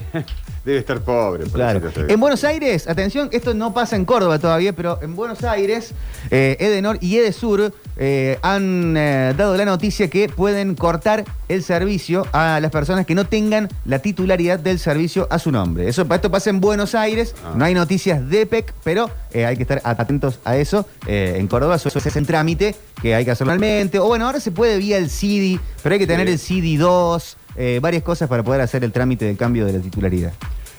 Debe 0.67 0.79
estar 0.79 0.99
pobre. 0.99 1.45
por 1.45 1.53
Claro. 1.53 1.81
En 2.09 2.19
Buenos 2.19 2.43
Aires, 2.43 2.89
atención, 2.89 3.29
esto 3.31 3.53
no 3.53 3.73
pasa 3.73 3.95
en 3.95 4.03
Córdoba 4.03 4.37
todavía, 4.37 4.73
pero 4.73 4.99
en 5.01 5.15
Buenos 5.15 5.41
Aires, 5.45 5.93
eh, 6.29 6.57
Edenor 6.59 6.97
y 6.99 7.15
Edesur 7.15 7.71
eh, 7.95 8.37
han 8.41 8.97
eh, 8.97 9.33
dado 9.37 9.55
la 9.55 9.63
noticia 9.63 10.09
que 10.09 10.27
pueden 10.27 10.75
cortar 10.75 11.23
el 11.47 11.63
servicio 11.63 12.27
a 12.33 12.59
las 12.59 12.69
personas 12.69 13.05
que 13.05 13.15
no 13.15 13.25
tengan 13.25 13.69
la 13.85 13.99
titularidad 13.99 14.59
del 14.59 14.77
servicio 14.77 15.25
a 15.31 15.39
su 15.39 15.53
nombre. 15.53 15.87
Eso, 15.87 16.05
esto 16.13 16.29
pasa 16.29 16.49
en 16.49 16.59
Buenos 16.59 16.95
Aires, 16.95 17.33
Ah. 17.45 17.53
no 17.55 17.63
hay 17.63 17.73
noticias 17.73 18.29
de 18.29 18.45
PEC, 18.45 18.73
pero 18.83 19.09
hay 19.33 19.55
que 19.55 19.61
estar 19.61 19.79
atentos 19.85 20.39
a 20.43 20.57
eso. 20.57 20.85
En 21.07 21.47
Córdoba 21.47 21.75
eso 21.77 21.87
es 21.97 22.15
el 22.17 22.27
trámite 22.27 22.75
que 23.01 23.15
hay 23.15 23.23
que 23.23 23.31
hacerlo 23.31 23.53
normalmente. 23.53 23.99
O 23.99 24.07
bueno, 24.07 24.25
ahora 24.25 24.41
se 24.41 24.51
puede 24.51 24.79
vía 24.79 24.97
el 24.97 25.09
CIDI, 25.09 25.61
pero 25.81 25.93
hay 25.93 25.99
que 25.99 26.07
tener 26.07 26.27
Sí. 26.27 26.33
el 26.33 26.39
CIDI 26.39 26.75
2, 26.75 27.37
eh, 27.57 27.79
varias 27.81 28.03
cosas 28.03 28.29
para 28.29 28.43
poder 28.43 28.61
hacer 28.61 28.83
el 28.83 28.91
trámite 28.91 29.25
del 29.25 29.37
cambio 29.37 29.65
de 29.65 29.73
la 29.73 29.79
titularidad. 29.79 30.33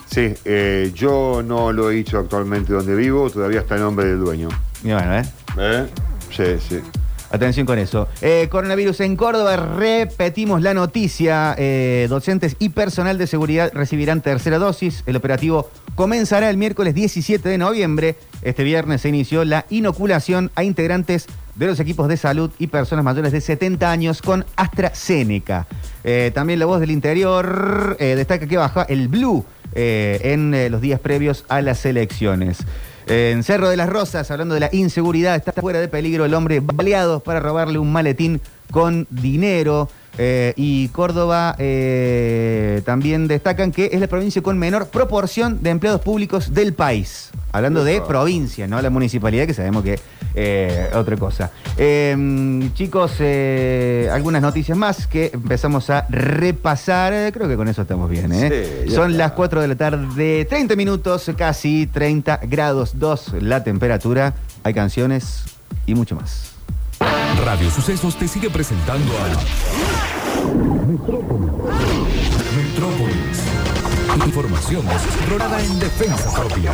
Sí, 0.07 0.33
eh, 0.45 0.91
yo 0.95 1.43
no 1.45 1.73
lo 1.73 1.91
he 1.91 1.99
hecho 1.99 2.19
actualmente 2.19 2.73
donde 2.73 2.95
vivo, 2.95 3.29
todavía 3.29 3.61
está 3.61 3.75
el 3.75 3.83
nombre 3.83 4.07
del 4.07 4.21
dueño. 4.21 4.49
Y 4.83 4.93
bueno, 4.93 5.19
¿eh? 5.19 5.25
¿Eh? 5.59 5.87
Sí, 6.31 6.45
sí. 6.67 6.81
Atención 7.31 7.67
con 7.67 7.79
eso. 7.79 8.09
Eh, 8.23 8.49
coronavirus 8.51 9.01
en 9.01 9.17
Córdoba, 9.17 9.57
repetimos 9.57 10.62
la 10.62 10.73
noticia. 10.73 11.55
Eh, 11.59 12.07
docentes 12.09 12.57
y 12.59 12.71
personal 12.71 13.19
de 13.19 13.27
seguridad 13.27 13.71
recibirán 13.75 14.23
tercera 14.23 14.59
dosis. 14.59 15.03
El 15.05 15.17
operativo 15.17 15.69
comenzará 15.95 16.49
el 16.49 16.57
miércoles 16.57 16.95
17 16.95 17.47
de 17.47 17.59
noviembre. 17.59 18.17
Este 18.41 18.64
viernes 18.64 19.03
se 19.03 19.11
inició 19.11 19.45
la 19.45 19.67
inoculación 19.69 20.51
a 20.55 20.64
integrantes 20.64 21.27
de 21.59 21.66
los 21.66 21.81
equipos 21.81 22.09
de 22.09 22.16
salud 22.16 22.51
y 22.59 22.68
personas 22.68 23.05
mayores 23.05 23.33
de 23.33 23.40
70 23.40 23.90
años 23.90 24.23
con 24.23 24.47
AstraZeneca. 24.57 25.66
Eh, 26.05 26.31
también 26.33 26.61
la 26.61 26.66
voz 26.66 26.81
del 26.81 26.90
interior 26.92 27.97
eh, 27.99 28.14
destaca 28.16 28.47
que 28.47 28.57
baja 28.57 28.85
el 28.85 29.09
blue 29.09 29.44
eh, 29.75 30.21
en 30.23 30.71
los 30.71 30.81
días 30.81 31.01
previos 31.01 31.44
a 31.49 31.61
las 31.61 31.85
elecciones. 31.85 32.59
En 33.09 33.42
Cerro 33.42 33.71
de 33.71 33.77
las 33.77 33.88
Rosas, 33.88 34.31
hablando 34.31 34.55
de 34.55 34.61
la 34.61 34.68
inseguridad, 34.71 35.35
está 35.35 35.53
fuera 35.53 35.81
de 35.81 35.88
peligro 35.88 36.27
el 36.27 36.35
hombre 36.35 36.61
baleado 36.61 37.21
para 37.21 37.40
robarle 37.40 37.79
un 37.79 37.90
maletín 37.90 38.40
con 38.71 39.07
dinero. 39.11 39.88
Eh, 40.21 40.53
y 40.57 40.88
Córdoba 40.88 41.55
eh, 41.61 42.83
también 42.85 43.29
destacan 43.29 43.71
que 43.71 43.90
es 43.92 44.01
la 44.01 44.09
provincia 44.09 44.42
con 44.42 44.59
menor 44.59 44.88
proporción 44.88 45.62
de 45.62 45.71
empleados 45.71 46.01
públicos 46.01 46.53
del 46.53 46.75
país. 46.75 47.31
Hablando 47.53 47.85
de 47.85 48.01
provincia, 48.01 48.66
no 48.66 48.83
la 48.83 48.90
municipalidad, 48.90 49.47
que 49.47 49.55
sabemos 49.55 49.85
que 49.85 50.01
eh, 50.40 50.90
otra 50.94 51.16
cosa. 51.16 51.51
Eh, 51.77 52.70
chicos, 52.74 53.14
eh, 53.18 54.09
algunas 54.12 54.40
noticias 54.40 54.79
más 54.79 55.09
que 55.09 55.33
empezamos 55.35 55.90
a 55.90 56.07
repasar. 56.09 57.33
Creo 57.33 57.48
que 57.48 57.57
con 57.57 57.66
eso 57.66 57.83
estamos 57.83 58.09
bien. 58.09 58.31
¿eh? 58.33 58.85
Sí, 58.87 58.94
Son 58.94 59.11
está. 59.11 59.24
las 59.24 59.33
4 59.33 59.61
de 59.61 59.68
la 59.68 59.74
tarde, 59.74 60.44
30 60.44 60.77
minutos, 60.77 61.29
casi 61.37 61.88
30 61.88 62.40
grados 62.44 62.98
2 63.01 63.35
la 63.40 63.64
temperatura. 63.64 64.35
Hay 64.62 64.74
canciones 64.74 65.42
y 65.87 65.96
mucho 65.96 66.14
más. 66.14 66.53
Radio 67.44 67.68
Sucesos 67.70 68.16
te 68.16 68.29
sigue 68.29 68.48
presentando 68.48 69.12
a 69.18 69.29
Metrópolis. 70.87 71.59
Metrópolis. 72.57 73.42
Información 74.24 74.87
desesperada 74.87 75.62
en 75.62 75.79
defensa 75.81 76.33
propia. 76.33 76.72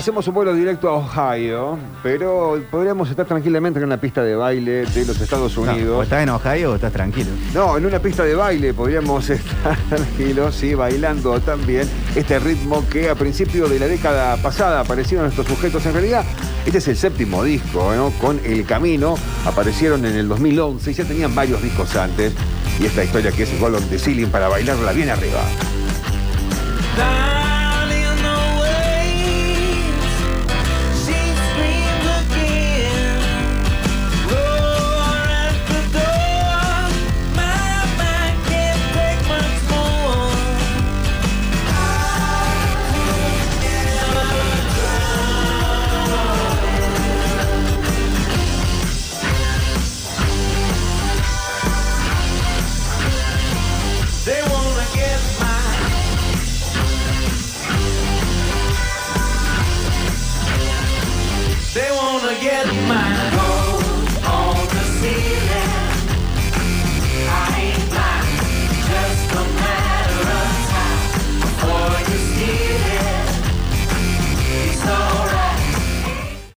Hacemos 0.00 0.26
un 0.28 0.32
vuelo 0.32 0.54
directo 0.54 0.88
a 0.88 0.92
Ohio, 0.94 1.78
pero 2.02 2.58
podríamos 2.70 3.10
estar 3.10 3.26
tranquilamente 3.26 3.78
en 3.80 3.86
la 3.90 3.98
pista 4.00 4.22
de 4.22 4.34
baile 4.34 4.86
de 4.86 5.04
los 5.04 5.20
Estados 5.20 5.54
No, 5.58 5.60
o 5.62 5.74
Unidos. 5.74 6.04
estás 6.04 6.22
en 6.22 6.30
Ohio 6.30 6.72
o 6.72 6.74
estás 6.76 6.90
tranquilo. 6.90 7.28
No, 7.52 7.76
en 7.76 7.84
una 7.84 7.98
pista 7.98 8.24
de 8.24 8.34
baile 8.34 8.72
podríamos 8.72 9.28
estar 9.30 9.76
tranquilos, 9.90 10.54
sí, 10.54 10.72
bailando 10.72 11.38
también 11.40 11.86
este 12.16 12.38
ritmo 12.38 12.82
que 12.88 13.10
a 13.10 13.14
principio 13.14 13.68
de 13.68 13.78
la 13.78 13.88
década 13.88 14.38
pasada 14.38 14.80
aparecieron 14.80 15.26
estos 15.26 15.46
sujetos. 15.46 15.84
En 15.84 15.92
realidad, 15.92 16.24
este 16.64 16.78
es 16.78 16.88
el 16.88 16.96
séptimo 16.96 17.44
disco, 17.44 17.92
¿no? 17.94 18.08
Con 18.22 18.40
El 18.42 18.64
Camino, 18.64 19.16
aparecieron 19.44 20.06
en 20.06 20.16
el 20.16 20.28
2011 20.28 20.92
y 20.92 20.94
ya 20.94 21.04
tenían 21.04 21.34
varios 21.34 21.60
discos 21.60 21.94
antes. 21.96 22.32
Y 22.80 22.86
esta 22.86 23.04
historia 23.04 23.32
que 23.32 23.42
es 23.42 23.52
igual 23.52 23.74
de 23.90 23.98
Ceiling 23.98 24.30
para 24.30 24.48
bailarla 24.48 24.92
bien 24.92 25.10
arriba. 25.10 25.42